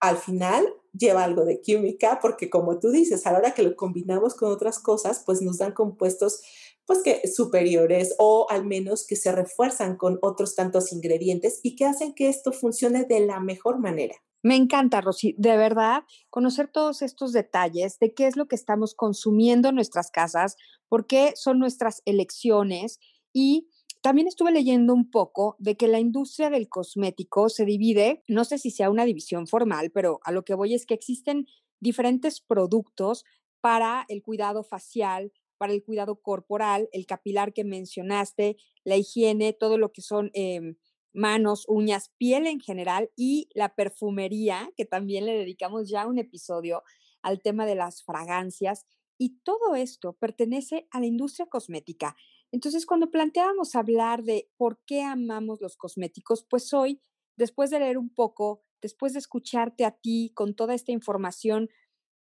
Al 0.00 0.16
final 0.16 0.66
lleva 0.98 1.24
algo 1.24 1.44
de 1.44 1.60
química 1.60 2.18
porque 2.20 2.50
como 2.50 2.78
tú 2.78 2.90
dices, 2.90 3.26
a 3.26 3.32
la 3.32 3.38
hora 3.38 3.54
que 3.54 3.62
lo 3.62 3.76
combinamos 3.76 4.34
con 4.34 4.50
otras 4.50 4.78
cosas, 4.78 5.22
pues 5.24 5.42
nos 5.42 5.58
dan 5.58 5.72
compuestos 5.72 6.42
pues 6.90 7.04
que 7.04 7.28
superiores 7.28 8.16
o 8.18 8.48
al 8.50 8.66
menos 8.66 9.06
que 9.06 9.14
se 9.14 9.30
refuerzan 9.30 9.96
con 9.96 10.18
otros 10.22 10.56
tantos 10.56 10.92
ingredientes 10.92 11.60
y 11.62 11.76
que 11.76 11.84
hacen 11.84 12.14
que 12.14 12.28
esto 12.28 12.50
funcione 12.50 13.04
de 13.04 13.20
la 13.20 13.38
mejor 13.38 13.78
manera. 13.78 14.16
Me 14.42 14.56
encanta, 14.56 15.00
Rosy, 15.00 15.36
de 15.38 15.56
verdad, 15.56 16.02
conocer 16.30 16.66
todos 16.66 17.02
estos 17.02 17.32
detalles 17.32 18.00
de 18.00 18.12
qué 18.12 18.26
es 18.26 18.34
lo 18.34 18.48
que 18.48 18.56
estamos 18.56 18.96
consumiendo 18.96 19.68
en 19.68 19.76
nuestras 19.76 20.10
casas, 20.10 20.56
por 20.88 21.06
qué 21.06 21.34
son 21.36 21.60
nuestras 21.60 22.02
elecciones 22.06 22.98
y 23.32 23.68
también 24.02 24.26
estuve 24.26 24.50
leyendo 24.50 24.92
un 24.92 25.12
poco 25.12 25.54
de 25.60 25.76
que 25.76 25.86
la 25.86 26.00
industria 26.00 26.50
del 26.50 26.68
cosmético 26.68 27.50
se 27.50 27.66
divide, 27.66 28.24
no 28.26 28.44
sé 28.44 28.58
si 28.58 28.72
sea 28.72 28.90
una 28.90 29.04
división 29.04 29.46
formal, 29.46 29.92
pero 29.92 30.18
a 30.24 30.32
lo 30.32 30.44
que 30.44 30.54
voy 30.54 30.74
es 30.74 30.86
que 30.86 30.94
existen 30.94 31.46
diferentes 31.78 32.40
productos 32.40 33.24
para 33.60 34.06
el 34.08 34.22
cuidado 34.22 34.64
facial, 34.64 35.32
para 35.60 35.74
el 35.74 35.84
cuidado 35.84 36.16
corporal, 36.16 36.88
el 36.92 37.04
capilar 37.04 37.52
que 37.52 37.64
mencionaste, 37.64 38.56
la 38.82 38.96
higiene, 38.96 39.52
todo 39.52 39.76
lo 39.76 39.92
que 39.92 40.00
son... 40.00 40.30
Eh, 40.32 40.74
manos, 41.12 41.64
uñas, 41.68 42.12
piel 42.18 42.46
en 42.46 42.60
general 42.60 43.10
y 43.16 43.48
la 43.54 43.74
perfumería, 43.74 44.72
que 44.76 44.84
también 44.84 45.26
le 45.26 45.36
dedicamos 45.36 45.88
ya 45.88 46.06
un 46.06 46.18
episodio 46.18 46.84
al 47.22 47.42
tema 47.42 47.66
de 47.66 47.74
las 47.74 48.02
fragancias. 48.02 48.86
Y 49.18 49.40
todo 49.42 49.74
esto 49.74 50.14
pertenece 50.14 50.86
a 50.90 51.00
la 51.00 51.06
industria 51.06 51.46
cosmética. 51.46 52.16
Entonces, 52.52 52.86
cuando 52.86 53.10
planteábamos 53.10 53.74
hablar 53.74 54.22
de 54.22 54.50
por 54.56 54.80
qué 54.86 55.02
amamos 55.02 55.60
los 55.60 55.76
cosméticos, 55.76 56.46
pues 56.48 56.72
hoy, 56.72 57.00
después 57.36 57.70
de 57.70 57.80
leer 57.80 57.98
un 57.98 58.08
poco, 58.08 58.62
después 58.80 59.12
de 59.12 59.18
escucharte 59.18 59.84
a 59.84 59.92
ti 59.92 60.32
con 60.34 60.54
toda 60.54 60.74
esta 60.74 60.92
información 60.92 61.68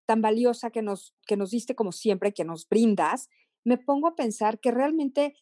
tan 0.09 0.23
valiosa 0.23 0.71
que 0.71 0.81
nos, 0.81 1.13
que 1.27 1.37
nos 1.37 1.51
diste 1.51 1.75
como 1.75 1.91
siempre, 1.91 2.33
que 2.33 2.43
nos 2.43 2.67
brindas, 2.67 3.29
me 3.63 3.77
pongo 3.77 4.07
a 4.07 4.15
pensar 4.15 4.59
que 4.59 4.71
realmente 4.71 5.35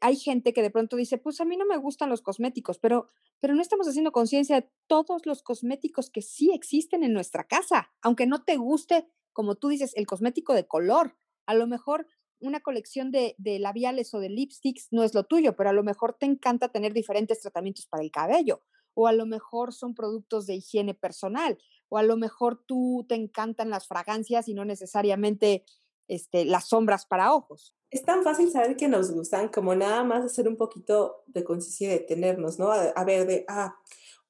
hay 0.00 0.14
gente 0.14 0.52
que 0.52 0.62
de 0.62 0.70
pronto 0.70 0.94
dice, 0.94 1.18
pues 1.18 1.40
a 1.40 1.44
mí 1.44 1.56
no 1.56 1.66
me 1.66 1.76
gustan 1.76 2.08
los 2.08 2.22
cosméticos, 2.22 2.78
pero, 2.78 3.08
pero 3.40 3.56
no 3.56 3.60
estamos 3.60 3.88
haciendo 3.88 4.12
conciencia 4.12 4.60
de 4.60 4.70
todos 4.86 5.26
los 5.26 5.42
cosméticos 5.42 6.08
que 6.08 6.22
sí 6.22 6.52
existen 6.54 7.02
en 7.02 7.12
nuestra 7.12 7.48
casa, 7.48 7.90
aunque 8.00 8.28
no 8.28 8.44
te 8.44 8.58
guste, 8.58 9.08
como 9.32 9.56
tú 9.56 9.70
dices, 9.70 9.92
el 9.96 10.06
cosmético 10.06 10.54
de 10.54 10.68
color. 10.68 11.16
A 11.46 11.54
lo 11.54 11.66
mejor 11.66 12.06
una 12.38 12.60
colección 12.60 13.10
de, 13.10 13.34
de 13.38 13.58
labiales 13.58 14.14
o 14.14 14.20
de 14.20 14.28
lipsticks 14.28 14.86
no 14.92 15.02
es 15.02 15.14
lo 15.14 15.24
tuyo, 15.24 15.56
pero 15.56 15.70
a 15.70 15.72
lo 15.72 15.82
mejor 15.82 16.16
te 16.16 16.26
encanta 16.26 16.68
tener 16.68 16.92
diferentes 16.92 17.40
tratamientos 17.40 17.88
para 17.88 18.04
el 18.04 18.12
cabello, 18.12 18.62
o 18.94 19.08
a 19.08 19.12
lo 19.12 19.26
mejor 19.26 19.72
son 19.72 19.94
productos 19.94 20.46
de 20.46 20.54
higiene 20.54 20.94
personal, 20.94 21.58
o 21.92 21.98
a 21.98 22.02
lo 22.02 22.16
mejor 22.16 22.62
tú 22.66 23.04
te 23.08 23.14
encantan 23.14 23.68
las 23.68 23.86
fragancias 23.86 24.48
y 24.48 24.54
no 24.54 24.64
necesariamente 24.64 25.64
este, 26.08 26.44
las 26.44 26.68
sombras 26.68 27.04
para 27.06 27.34
ojos 27.34 27.74
es 27.92 28.02
tan 28.04 28.24
fácil 28.24 28.50
saber 28.50 28.76
que 28.76 28.88
nos 28.88 29.12
gustan 29.12 29.48
como 29.48 29.74
nada 29.74 30.02
más 30.02 30.24
hacer 30.24 30.48
un 30.48 30.56
poquito 30.56 31.24
de 31.26 31.44
conciencia 31.44 31.88
y 31.88 31.98
detenernos, 31.98 32.58
¿no? 32.58 32.72
A, 32.72 33.04
ver, 33.04 33.26
de, 33.26 33.44
ah, 33.48 33.76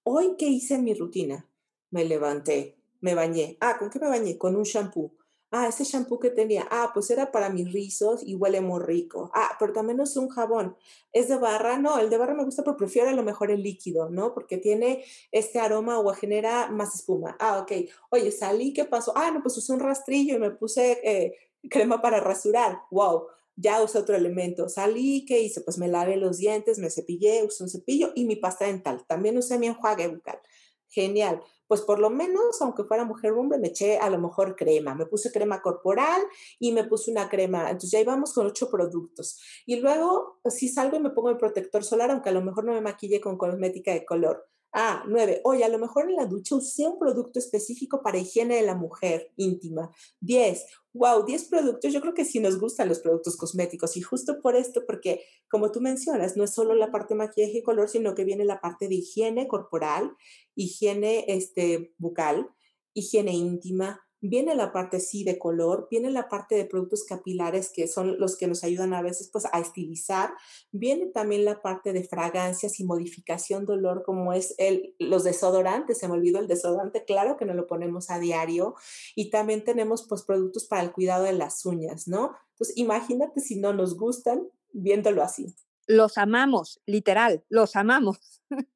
hoy 0.03 0.35
qué 0.37 0.47
hice 0.47 0.75
en 0.75 0.85
mi 0.85 0.95
rutina. 0.95 1.49
Me 1.91 2.05
levanté, 2.05 2.77
me 3.01 3.15
bañé. 3.15 3.57
Ah, 3.61 3.79
¿con 3.79 3.89
qué 3.89 4.01
me 4.01 4.09
bañé? 4.09 4.37
Con 4.37 4.57
un 4.57 4.65
shampoo. 4.65 5.13
Ah, 5.53 5.69
ese 5.69 5.85
shampoo 5.85 6.19
que 6.19 6.31
tenía, 6.31 6.67
ah, 6.71 6.91
pues 6.95 7.11
era 7.11 7.31
para 7.31 7.51
mis 7.51 7.73
rizos 7.73 8.23
y 8.25 8.35
huele 8.35 8.61
muy 8.61 8.81
rico. 8.83 9.31
Ah, 9.35 9.57
pero 9.59 9.73
también 9.73 10.01
es 10.01 10.17
un 10.17 10.29
jabón. 10.29 10.77
¿Es 11.13 11.29
de 11.29 11.37
barra? 11.37 11.79
No, 11.79 11.99
el 11.99 12.11
de 12.11 12.17
barra 12.19 12.35
me 12.35 12.45
gusta, 12.45 12.63
pero 12.65 12.77
prefiero 12.77 13.11
a 13.11 13.13
lo 13.13 13.23
mejor 13.23 13.51
el 13.51 13.63
líquido, 13.63 14.09
¿no? 14.11 14.35
Porque 14.35 14.57
tiene 14.59 15.05
este 15.31 15.61
aroma 15.61 15.99
o 16.01 16.13
genera 16.15 16.69
más 16.71 16.95
espuma. 16.95 17.37
Ah, 17.39 17.59
ok. 17.61 17.73
Oye, 18.11 18.33
salí, 18.33 18.73
¿qué 18.73 18.85
pasó? 18.87 19.13
Ah, 19.17 19.31
no, 19.31 19.43
pues 19.43 19.57
usé 19.59 19.73
un 19.73 19.81
rastrillo 19.81 20.37
y 20.37 20.39
me 20.39 20.51
puse 20.51 21.01
eh, 21.05 21.35
crema 21.69 22.01
para 22.03 22.19
rasurar. 22.21 22.81
Wow 22.91 23.27
ya 23.57 23.83
usé 23.83 23.99
otro 23.99 24.17
elemento. 24.17 24.69
Salí, 24.69 25.25
¿qué 25.27 25.41
hice? 25.41 25.61
Pues 25.61 25.79
me 25.79 25.89
lavé 25.89 26.17
los 26.17 26.39
dientes, 26.39 26.79
me 26.79 26.91
cepillé, 26.91 27.45
usé 27.45 27.65
un 27.65 27.71
cepillo 27.71 28.13
y 28.15 28.25
mi 28.25 28.37
pasta 28.37 28.67
dental. 28.67 29.05
También 29.07 29.37
usé 29.39 29.59
mi 29.59 29.67
enjuague 29.67 30.09
bucal. 30.09 30.41
Genial. 30.89 31.43
Pues 31.73 31.81
por 31.81 32.01
lo 32.01 32.11
menos, 32.11 32.61
aunque 32.61 32.85
fuera 32.85 33.07
mujer 33.07 33.33
hombre, 33.33 33.59
me 33.59 33.69
eché 33.69 33.97
a 33.97 34.11
lo 34.11 34.19
mejor 34.19 34.57
crema. 34.57 34.95
Me 34.95 35.07
puse 35.07 35.33
crema 35.33 35.63
corporal 35.63 36.21
y 36.59 36.71
me 36.73 36.85
puse 36.85 37.11
una 37.11 37.31
crema. 37.31 37.71
Entonces 37.71 37.93
ya 37.93 38.01
íbamos 38.01 38.35
con 38.35 38.47
ocho 38.47 38.71
productos. 38.71 39.41
Y 39.65 39.77
luego, 39.77 40.39
si 40.51 40.69
salgo 40.69 40.99
y 40.99 41.01
me 41.01 41.09
pongo 41.09 41.31
el 41.31 41.39
protector 41.39 41.83
solar, 41.83 42.11
aunque 42.11 42.29
a 42.29 42.33
lo 42.33 42.43
mejor 42.43 42.67
no 42.67 42.75
me 42.75 42.83
maquille 42.83 43.23
con 43.23 43.39
cosmética 43.39 43.91
de 43.91 44.05
color. 44.05 44.47
Ah, 44.75 45.05
nueve. 45.07 45.43
Oye, 45.45 45.65
a 45.65 45.69
lo 45.69 45.79
mejor 45.79 46.09
en 46.09 46.17
la 46.17 46.25
ducha 46.25 46.57
usé 46.57 46.87
un 46.87 46.99
producto 46.99 47.39
específico 47.39 48.03
para 48.03 48.17
higiene 48.17 48.57
de 48.57 48.63
la 48.63 48.75
mujer 48.75 49.31
íntima. 49.37 49.91
Diez. 50.19 50.65
Wow, 50.95 51.27
diez 51.27 51.45
productos. 51.45 51.93
Yo 51.93 52.01
creo 52.01 52.15
que 52.15 52.25
sí 52.25 52.41
nos 52.41 52.59
gustan 52.59 52.89
los 52.89 53.01
productos 53.01 53.37
cosméticos 53.37 53.97
y 53.99 54.01
justo 54.01 54.41
por 54.41 54.57
esto, 54.57 54.85
porque 54.87 55.25
como 55.51 55.73
tú 55.73 55.83
mencionas, 55.83 56.39
no 56.39 56.45
es 56.45 56.55
solo 56.55 56.75
la 56.75 56.91
parte 56.91 57.13
de 57.13 57.19
maquillaje 57.19 57.59
y 57.59 57.63
color, 57.63 57.89
sino 57.91 58.15
que 58.15 58.25
viene 58.25 58.47
la 58.47 58.61
parte 58.63 58.89
de 58.89 58.95
higiene 58.95 59.47
corporal, 59.47 60.17
higiene 60.55 61.27
este, 61.29 61.95
bucal, 61.99 62.49
higiene 62.95 63.33
íntima, 63.33 64.01
viene 64.23 64.55
la 64.55 64.73
parte 64.73 65.01
sí 65.01 65.25
de 65.25 65.37
color, 65.37 65.89
viene 65.91 66.09
la 66.09 66.29
parte 66.29 66.55
de 66.55 66.65
productos 66.65 67.03
capilares 67.03 67.73
que 67.75 67.89
son 67.89 68.21
los 68.21 68.37
que 68.37 68.47
nos 68.47 68.63
ayudan 68.63 68.95
a 68.95 69.03
veces 69.03 69.29
pues 69.31 69.47
a 69.53 69.59
estilizar, 69.59 70.33
viene 70.71 71.07
también 71.07 71.45
la 71.45 71.61
parte 71.61 71.93
de 71.93 72.05
fragancias 72.05 72.79
y 72.79 72.85
modificación 72.85 73.67
de 73.67 73.73
olor 73.73 74.05
como 74.05 74.33
es 74.33 74.55
el, 74.59 74.95
los 75.01 75.25
desodorantes, 75.25 75.99
se 75.99 76.07
me 76.07 76.15
olvidó 76.15 76.39
el 76.39 76.47
desodorante, 76.47 77.05
claro 77.05 77.37
que 77.37 77.45
no 77.45 77.53
lo 77.53 77.67
ponemos 77.67 78.11
a 78.11 78.21
diario 78.21 78.77
y 79.17 79.31
también 79.31 79.65
tenemos 79.65 80.07
pues 80.09 80.23
productos 80.23 80.67
para 80.67 80.83
el 80.83 80.93
cuidado 80.93 81.25
de 81.25 81.33
las 81.33 81.67
uñas, 81.67 82.07
¿no? 82.07 82.37
Entonces 82.53 82.77
imagínate 82.77 83.41
si 83.41 83.59
no 83.59 83.73
nos 83.73 83.97
gustan 83.97 84.47
viéndolo 84.73 85.25
así. 85.25 85.53
Los 85.89 86.17
amamos, 86.17 86.81
literal, 86.87 87.45
los 87.49 87.75
amamos. 87.75 88.41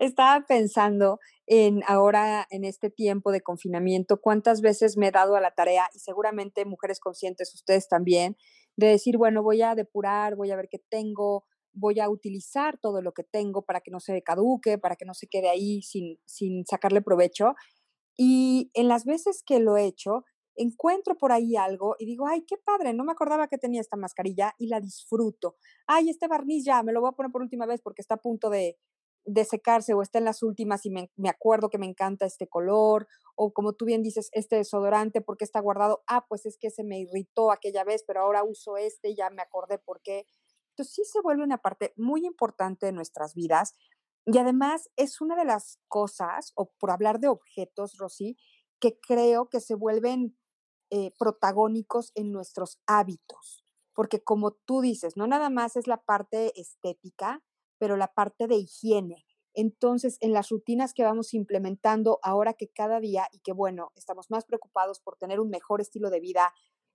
Estaba 0.00 0.44
pensando 0.46 1.20
en 1.46 1.82
ahora, 1.86 2.46
en 2.50 2.64
este 2.64 2.90
tiempo 2.90 3.30
de 3.32 3.42
confinamiento, 3.42 4.20
cuántas 4.20 4.60
veces 4.60 4.96
me 4.96 5.08
he 5.08 5.10
dado 5.10 5.36
a 5.36 5.40
la 5.40 5.50
tarea, 5.50 5.88
y 5.94 5.98
seguramente 5.98 6.64
mujeres 6.64 7.00
conscientes, 7.00 7.54
ustedes 7.54 7.88
también, 7.88 8.36
de 8.76 8.88
decir, 8.88 9.18
bueno, 9.18 9.42
voy 9.42 9.62
a 9.62 9.74
depurar, 9.74 10.36
voy 10.36 10.50
a 10.50 10.56
ver 10.56 10.68
qué 10.70 10.78
tengo, 10.88 11.44
voy 11.72 12.00
a 12.00 12.08
utilizar 12.08 12.78
todo 12.78 13.02
lo 13.02 13.12
que 13.12 13.24
tengo 13.24 13.62
para 13.62 13.80
que 13.80 13.90
no 13.90 14.00
se 14.00 14.22
caduque, 14.22 14.78
para 14.78 14.96
que 14.96 15.04
no 15.04 15.14
se 15.14 15.26
quede 15.26 15.48
ahí 15.48 15.82
sin, 15.82 16.18
sin 16.24 16.64
sacarle 16.66 17.02
provecho. 17.02 17.54
Y 18.16 18.70
en 18.74 18.88
las 18.88 19.04
veces 19.04 19.42
que 19.44 19.58
lo 19.58 19.76
he 19.76 19.84
hecho, 19.84 20.24
encuentro 20.56 21.16
por 21.16 21.32
ahí 21.32 21.56
algo 21.56 21.96
y 21.98 22.06
digo, 22.06 22.26
ay, 22.28 22.44
qué 22.46 22.56
padre, 22.56 22.94
no 22.94 23.04
me 23.04 23.12
acordaba 23.12 23.48
que 23.48 23.58
tenía 23.58 23.80
esta 23.80 23.96
mascarilla 23.96 24.54
y 24.58 24.68
la 24.68 24.80
disfruto. 24.80 25.56
Ay, 25.86 26.10
este 26.10 26.28
barniz 26.28 26.64
ya, 26.64 26.82
me 26.82 26.92
lo 26.92 27.00
voy 27.00 27.10
a 27.10 27.16
poner 27.16 27.32
por 27.32 27.42
última 27.42 27.66
vez 27.66 27.80
porque 27.82 28.02
está 28.02 28.14
a 28.14 28.22
punto 28.22 28.50
de, 28.50 28.78
de 29.24 29.44
secarse 29.44 29.94
o 29.94 30.02
está 30.02 30.18
en 30.18 30.24
las 30.24 30.42
últimas 30.42 30.84
y 30.86 30.90
me, 30.90 31.28
acuerdo 31.28 31.70
que 31.70 31.78
me 31.78 31.86
encanta 31.86 32.26
este 32.26 32.48
color, 32.48 33.06
o 33.36 33.52
como 33.52 33.72
tú 33.72 33.84
bien 33.84 34.02
dices, 34.02 34.28
este 34.32 34.56
desodorante, 34.56 35.20
porque 35.20 35.44
está 35.44 35.60
guardado? 35.60 36.02
Ah, 36.06 36.26
pues 36.28 36.46
es 36.46 36.58
que 36.58 36.70
se 36.70 36.84
me 36.84 36.98
irritó 37.00 37.50
aquella 37.50 37.84
vez, 37.84 38.04
pero 38.06 38.20
ahora 38.20 38.44
uso 38.44 38.76
este 38.76 39.10
y 39.10 39.16
ya 39.16 39.30
me 39.30 39.42
acordé 39.42 39.78
por 39.78 40.00
qué. 40.02 40.26
Entonces 40.70 40.94
sí 40.94 41.04
se 41.04 41.20
vuelve 41.20 41.44
una 41.44 41.58
parte 41.58 41.92
muy 41.96 42.26
importante 42.26 42.86
de 42.86 42.92
nuestras 42.92 43.34
vidas 43.34 43.74
y 44.26 44.38
además 44.38 44.90
es 44.96 45.20
una 45.20 45.36
de 45.36 45.44
las 45.44 45.78
cosas, 45.88 46.52
o 46.54 46.72
por 46.78 46.90
hablar 46.90 47.20
de 47.20 47.28
objetos, 47.28 47.96
Rosy, 47.98 48.36
que 48.80 48.98
creo 48.98 49.48
que 49.48 49.60
se 49.60 49.74
vuelven 49.74 50.36
eh, 50.90 51.12
protagónicos 51.18 52.12
en 52.14 52.32
nuestros 52.32 52.80
hábitos, 52.86 53.64
porque 53.94 54.22
como 54.22 54.52
tú 54.52 54.80
dices, 54.80 55.16
no 55.16 55.26
nada 55.26 55.50
más 55.50 55.76
es 55.76 55.86
la 55.86 56.02
parte 56.02 56.58
estética, 56.58 57.42
pero 57.78 57.96
la 57.96 58.08
parte 58.08 58.46
de 58.46 58.56
higiene. 58.56 59.24
Entonces, 59.54 60.18
en 60.20 60.32
las 60.32 60.48
rutinas 60.48 60.94
que 60.94 61.04
vamos 61.04 61.32
implementando 61.32 62.18
ahora 62.22 62.54
que 62.54 62.68
cada 62.68 62.98
día 63.00 63.28
y 63.32 63.38
que 63.38 63.52
bueno, 63.52 63.92
estamos 63.94 64.30
más 64.30 64.44
preocupados 64.44 65.00
por 65.00 65.16
tener 65.16 65.38
un 65.38 65.48
mejor 65.48 65.80
estilo 65.80 66.10
de 66.10 66.20
vida, 66.20 66.52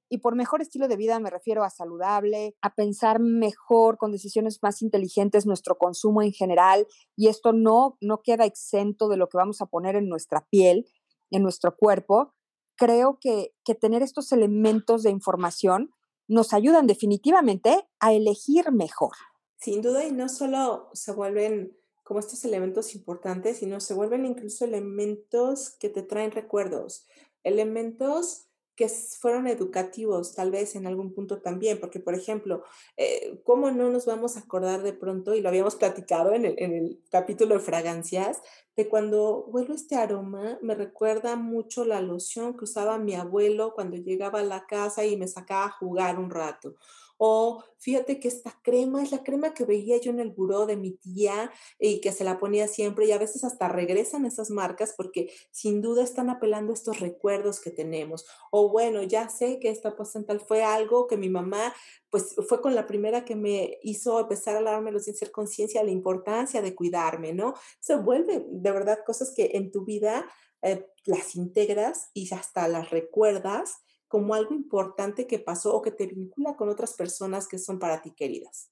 y 0.10 0.18
por 0.18 0.36
mejor 0.36 0.62
estilo 0.62 0.88
de 0.88 0.98
vida 0.98 1.20
me 1.20 1.30
refiero 1.30 1.64
a 1.64 1.70
saludable, 1.70 2.56
a 2.62 2.74
pensar 2.74 3.20
mejor 3.20 3.98
con 3.98 4.12
decisiones 4.12 4.60
más 4.64 4.82
inteligentes 4.82 5.46
nuestro 5.46 5.78
consumo 5.78 6.24
en 6.24 6.34
general 6.34 6.88
y 7.16 7.28
esto 7.28 7.54
no 7.54 7.98
no 8.02 8.22
queda 8.24 8.46
exento 8.46 9.08
de 9.08 9.18
lo 9.18 9.30
que 9.30 9.38
vamos 9.38 9.62
a 9.62 9.68
poner 9.68 9.96
en 9.96 10.10
nuestra 10.10 10.48
piel, 10.50 10.88
en 11.30 11.44
nuestro 11.44 11.78
cuerpo. 11.78 12.34
Creo 12.76 13.20
que 13.22 13.54
que 13.64 13.76
tener 13.76 14.02
estos 14.02 14.32
elementos 14.32 15.04
de 15.04 15.12
información 15.12 15.92
nos 16.28 16.54
ayudan 16.54 16.88
definitivamente 16.88 17.88
a 18.00 18.14
elegir 18.14 18.72
mejor. 18.72 19.14
Sin 19.60 19.82
duda, 19.82 20.06
y 20.06 20.12
no 20.12 20.30
solo 20.30 20.90
se 20.94 21.12
vuelven 21.12 21.78
como 22.04 22.22
estos 22.22 22.46
elementos 22.46 22.96
importantes, 22.96 23.58
sino 23.58 23.82
se 23.82 23.94
vuelven 23.94 24.26
incluso 24.26 24.64
elementos 24.64 25.72
que 25.72 25.90
te 25.90 26.02
traen 26.02 26.32
recuerdos, 26.32 27.06
elementos 27.44 28.46
que 28.78 28.88
fueron 28.88 29.48
educativos, 29.48 30.34
tal 30.34 30.52
vez 30.52 30.78
en 30.78 30.88
algún 30.88 31.14
punto 31.14 31.42
también, 31.42 31.82
porque, 31.82 32.00
por 32.00 32.16
ejemplo, 32.16 32.64
eh, 32.96 33.42
¿cómo 33.44 33.70
no 33.72 33.90
nos 33.90 34.06
vamos 34.06 34.38
a 34.38 34.40
acordar 34.40 34.82
de 34.82 34.94
pronto, 34.94 35.36
y 35.36 35.42
lo 35.42 35.50
habíamos 35.50 35.76
platicado 35.76 36.32
en 36.32 36.46
el, 36.46 36.56
en 36.58 36.74
el 36.74 37.04
capítulo 37.12 37.56
de 37.56 37.60
fragancias, 37.60 38.42
de 38.78 38.88
cuando 38.88 39.44
huelo 39.48 39.74
este 39.74 39.98
aroma, 39.98 40.58
me 40.62 40.76
recuerda 40.76 41.36
mucho 41.36 41.84
la 41.84 42.00
loción 42.00 42.56
que 42.56 42.64
usaba 42.64 42.98
mi 42.98 43.16
abuelo 43.16 43.74
cuando 43.76 43.98
llegaba 43.98 44.40
a 44.40 44.44
la 44.44 44.66
casa 44.66 45.06
y 45.06 45.18
me 45.18 45.28
sacaba 45.28 45.66
a 45.66 45.72
jugar 45.72 46.18
un 46.18 46.30
rato? 46.30 46.76
O 47.22 47.62
fíjate 47.78 48.22
que 48.22 48.30
esta 48.30 48.58
crema 48.64 49.04
es 49.04 49.12
la 49.12 49.24
crema 49.24 49.54
que 49.54 49.66
veía 49.66 49.98
yo 49.98 50.10
en 50.10 50.22
el 50.22 50.32
buró 50.32 50.66
de 50.66 50.78
mi 50.78 50.92
tía 50.92 51.52
y 51.78 52.00
que 52.00 52.14
se 52.14 52.24
la 52.24 52.40
ponía 52.40 52.70
siempre 52.70 53.06
y 53.06 53.12
a 53.12 53.18
veces 53.18 53.44
hasta 53.44 53.68
regresan 53.68 54.26
esas 54.26 54.50
marcas 54.50 54.94
porque 54.96 55.30
sin 55.52 55.82
duda 55.82 56.02
están 56.02 56.30
apelando 56.30 56.72
a 56.72 56.76
estos 56.76 57.02
recuerdos 57.02 57.60
que 57.60 57.72
tenemos. 57.72 58.26
O 58.52 58.70
bueno, 58.70 59.04
ya 59.04 59.28
sé 59.28 59.60
que 59.60 59.70
esta 59.70 59.94
tal 60.26 60.40
fue 60.40 60.64
algo 60.64 61.08
que 61.08 61.18
mi 61.18 61.30
mamá 61.30 61.74
pues 62.10 62.36
fue 62.48 62.62
con 62.62 62.74
la 62.74 62.88
primera 62.88 63.26
que 63.26 63.36
me 63.36 63.80
hizo 63.84 64.18
empezar 64.22 64.56
a 64.56 64.62
lavármelo 64.62 65.00
sin 65.00 65.14
ser 65.14 65.32
conciencia 65.32 65.82
de 65.82 65.88
la 65.88 65.92
importancia 65.92 66.62
de 66.62 66.74
cuidarme, 66.74 67.34
¿no? 67.34 67.54
Se 67.82 67.98
vuelven 67.98 68.46
de 68.64 68.72
verdad 68.72 69.00
cosas 69.06 69.34
que 69.36 69.52
en 69.56 69.72
tu 69.72 69.84
vida 69.84 70.26
eh, 70.62 70.88
las 71.04 71.36
integras 71.36 72.12
y 72.14 72.34
hasta 72.34 72.70
las 72.70 72.92
recuerdas 72.92 73.82
como 74.10 74.34
algo 74.34 74.54
importante 74.54 75.28
que 75.28 75.40
pasó 75.40 75.74
o 75.74 75.82
que 75.82 75.92
te 75.92 76.08
vincula 76.08 76.58
con 76.58 76.68
otras 76.68 76.96
personas 76.96 77.48
que 77.48 77.60
son 77.60 77.80
para 77.80 78.02
ti 78.02 78.12
queridas. 78.12 78.72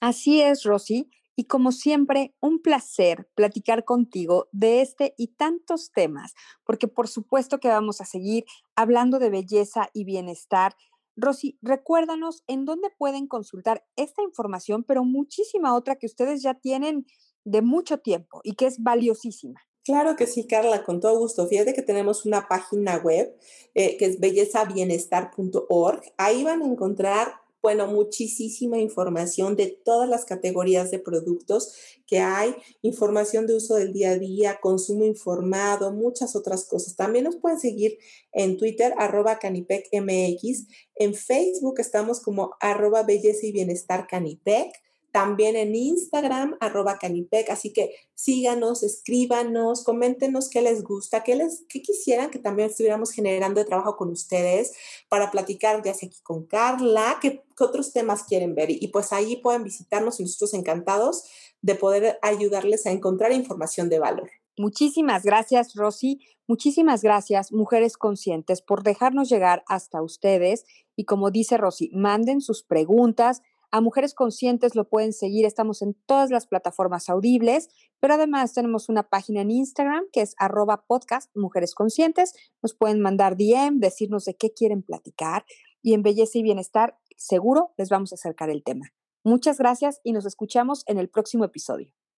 Así 0.00 0.42
es, 0.42 0.64
Rosy. 0.64 1.08
Y 1.34 1.44
como 1.44 1.72
siempre, 1.72 2.34
un 2.40 2.60
placer 2.60 3.30
platicar 3.34 3.84
contigo 3.84 4.48
de 4.52 4.82
este 4.82 5.14
y 5.16 5.28
tantos 5.28 5.90
temas, 5.92 6.34
porque 6.64 6.88
por 6.88 7.08
supuesto 7.08 7.58
que 7.58 7.68
vamos 7.68 8.02
a 8.02 8.04
seguir 8.04 8.44
hablando 8.76 9.18
de 9.18 9.30
belleza 9.30 9.88
y 9.94 10.04
bienestar. 10.04 10.76
Rosy, 11.16 11.58
recuérdanos 11.62 12.42
en 12.48 12.66
dónde 12.66 12.90
pueden 12.98 13.28
consultar 13.28 13.86
esta 13.96 14.22
información, 14.22 14.84
pero 14.84 15.04
muchísima 15.04 15.74
otra 15.74 15.96
que 15.96 16.06
ustedes 16.06 16.42
ya 16.42 16.54
tienen 16.54 17.06
de 17.44 17.62
mucho 17.62 17.98
tiempo 17.98 18.40
y 18.42 18.54
que 18.54 18.66
es 18.66 18.82
valiosísima. 18.82 19.60
Claro 19.84 20.14
que 20.14 20.28
sí, 20.28 20.46
Carla, 20.46 20.84
con 20.84 21.00
todo 21.00 21.18
gusto. 21.18 21.48
Fíjate 21.48 21.74
que 21.74 21.82
tenemos 21.82 22.24
una 22.24 22.46
página 22.46 22.98
web 22.98 23.36
eh, 23.74 23.96
que 23.96 24.04
es 24.06 24.20
bellezabienestar.org. 24.20 26.02
Ahí 26.18 26.44
van 26.44 26.62
a 26.62 26.66
encontrar, 26.66 27.32
bueno, 27.60 27.88
muchísima 27.88 28.78
información 28.78 29.56
de 29.56 29.66
todas 29.84 30.08
las 30.08 30.24
categorías 30.24 30.92
de 30.92 31.00
productos 31.00 31.74
que 32.06 32.20
hay, 32.20 32.54
información 32.82 33.48
de 33.48 33.56
uso 33.56 33.74
del 33.74 33.92
día 33.92 34.10
a 34.10 34.18
día, 34.18 34.60
consumo 34.60 35.04
informado, 35.04 35.92
muchas 35.92 36.36
otras 36.36 36.64
cosas. 36.64 36.94
También 36.94 37.24
nos 37.24 37.36
pueden 37.36 37.58
seguir 37.58 37.98
en 38.32 38.58
Twitter, 38.58 38.94
arroba 38.98 39.40
canipecmx. 39.40 40.66
En 40.94 41.14
Facebook 41.14 41.80
estamos 41.80 42.20
como 42.20 42.52
arroba 42.60 43.02
belleza 43.02 43.46
y 43.46 43.52
bienestar 43.52 44.06
canipec 44.06 44.72
también 45.12 45.56
en 45.56 45.74
Instagram, 45.74 46.56
arroba 46.60 46.98
canipec. 46.98 47.50
Así 47.50 47.72
que 47.72 47.94
síganos, 48.14 48.82
escríbanos, 48.82 49.84
coméntenos 49.84 50.48
qué 50.48 50.62
les 50.62 50.82
gusta, 50.82 51.22
qué, 51.22 51.36
les, 51.36 51.64
qué 51.68 51.82
quisieran 51.82 52.30
que 52.30 52.38
también 52.38 52.70
estuviéramos 52.70 53.12
generando 53.12 53.60
de 53.60 53.66
trabajo 53.66 53.96
con 53.96 54.10
ustedes 54.10 54.72
para 55.08 55.30
platicar 55.30 55.82
ya 55.84 55.94
sea 55.94 56.08
aquí 56.08 56.20
con 56.22 56.46
Carla, 56.46 57.18
qué, 57.20 57.44
otros 57.60 57.92
temas 57.92 58.24
quieren 58.24 58.54
ver. 58.54 58.70
Y, 58.70 58.88
pues 58.88 59.12
ahí 59.12 59.36
pueden 59.36 59.62
visitarnos 59.62 60.18
y 60.18 60.24
nosotros 60.24 60.54
encantados 60.54 61.24
de 61.60 61.76
poder 61.76 62.18
ayudarles 62.22 62.86
a 62.86 62.90
encontrar 62.90 63.32
información 63.32 63.88
de 63.88 64.00
valor. 64.00 64.30
Muchísimas 64.58 65.22
gracias, 65.22 65.74
Rosy. 65.74 66.20
Muchísimas 66.48 67.02
gracias, 67.02 67.52
mujeres 67.52 67.96
conscientes, 67.96 68.62
por 68.62 68.82
dejarnos 68.82 69.28
llegar 69.30 69.62
hasta 69.68 70.02
ustedes. 70.02 70.64
Y 70.96 71.04
como 71.04 71.30
dice 71.30 71.56
Rosy, 71.56 71.90
manden 71.94 72.40
sus 72.40 72.64
preguntas, 72.64 73.42
a 73.72 73.80
Mujeres 73.80 74.14
Conscientes 74.14 74.74
lo 74.76 74.88
pueden 74.88 75.14
seguir, 75.14 75.46
estamos 75.46 75.80
en 75.80 75.94
todas 76.06 76.30
las 76.30 76.46
plataformas 76.46 77.08
audibles, 77.08 77.70
pero 78.00 78.14
además 78.14 78.52
tenemos 78.52 78.90
una 78.90 79.08
página 79.08 79.40
en 79.40 79.50
Instagram 79.50 80.04
que 80.12 80.20
es 80.20 80.34
arroba 80.38 80.84
podcast 80.86 81.34
Mujeres 81.34 81.74
Conscientes. 81.74 82.34
Nos 82.62 82.74
pueden 82.74 83.00
mandar 83.00 83.36
DM, 83.36 83.80
decirnos 83.80 84.26
de 84.26 84.36
qué 84.36 84.52
quieren 84.52 84.82
platicar 84.82 85.46
y 85.80 85.94
en 85.94 86.02
Belleza 86.02 86.38
y 86.38 86.42
Bienestar 86.42 86.98
seguro 87.16 87.72
les 87.78 87.88
vamos 87.88 88.12
a 88.12 88.16
acercar 88.16 88.50
el 88.50 88.62
tema. 88.62 88.92
Muchas 89.24 89.56
gracias 89.56 90.00
y 90.04 90.12
nos 90.12 90.26
escuchamos 90.26 90.84
en 90.86 90.98
el 90.98 91.08
próximo 91.08 91.44
episodio. 91.44 91.94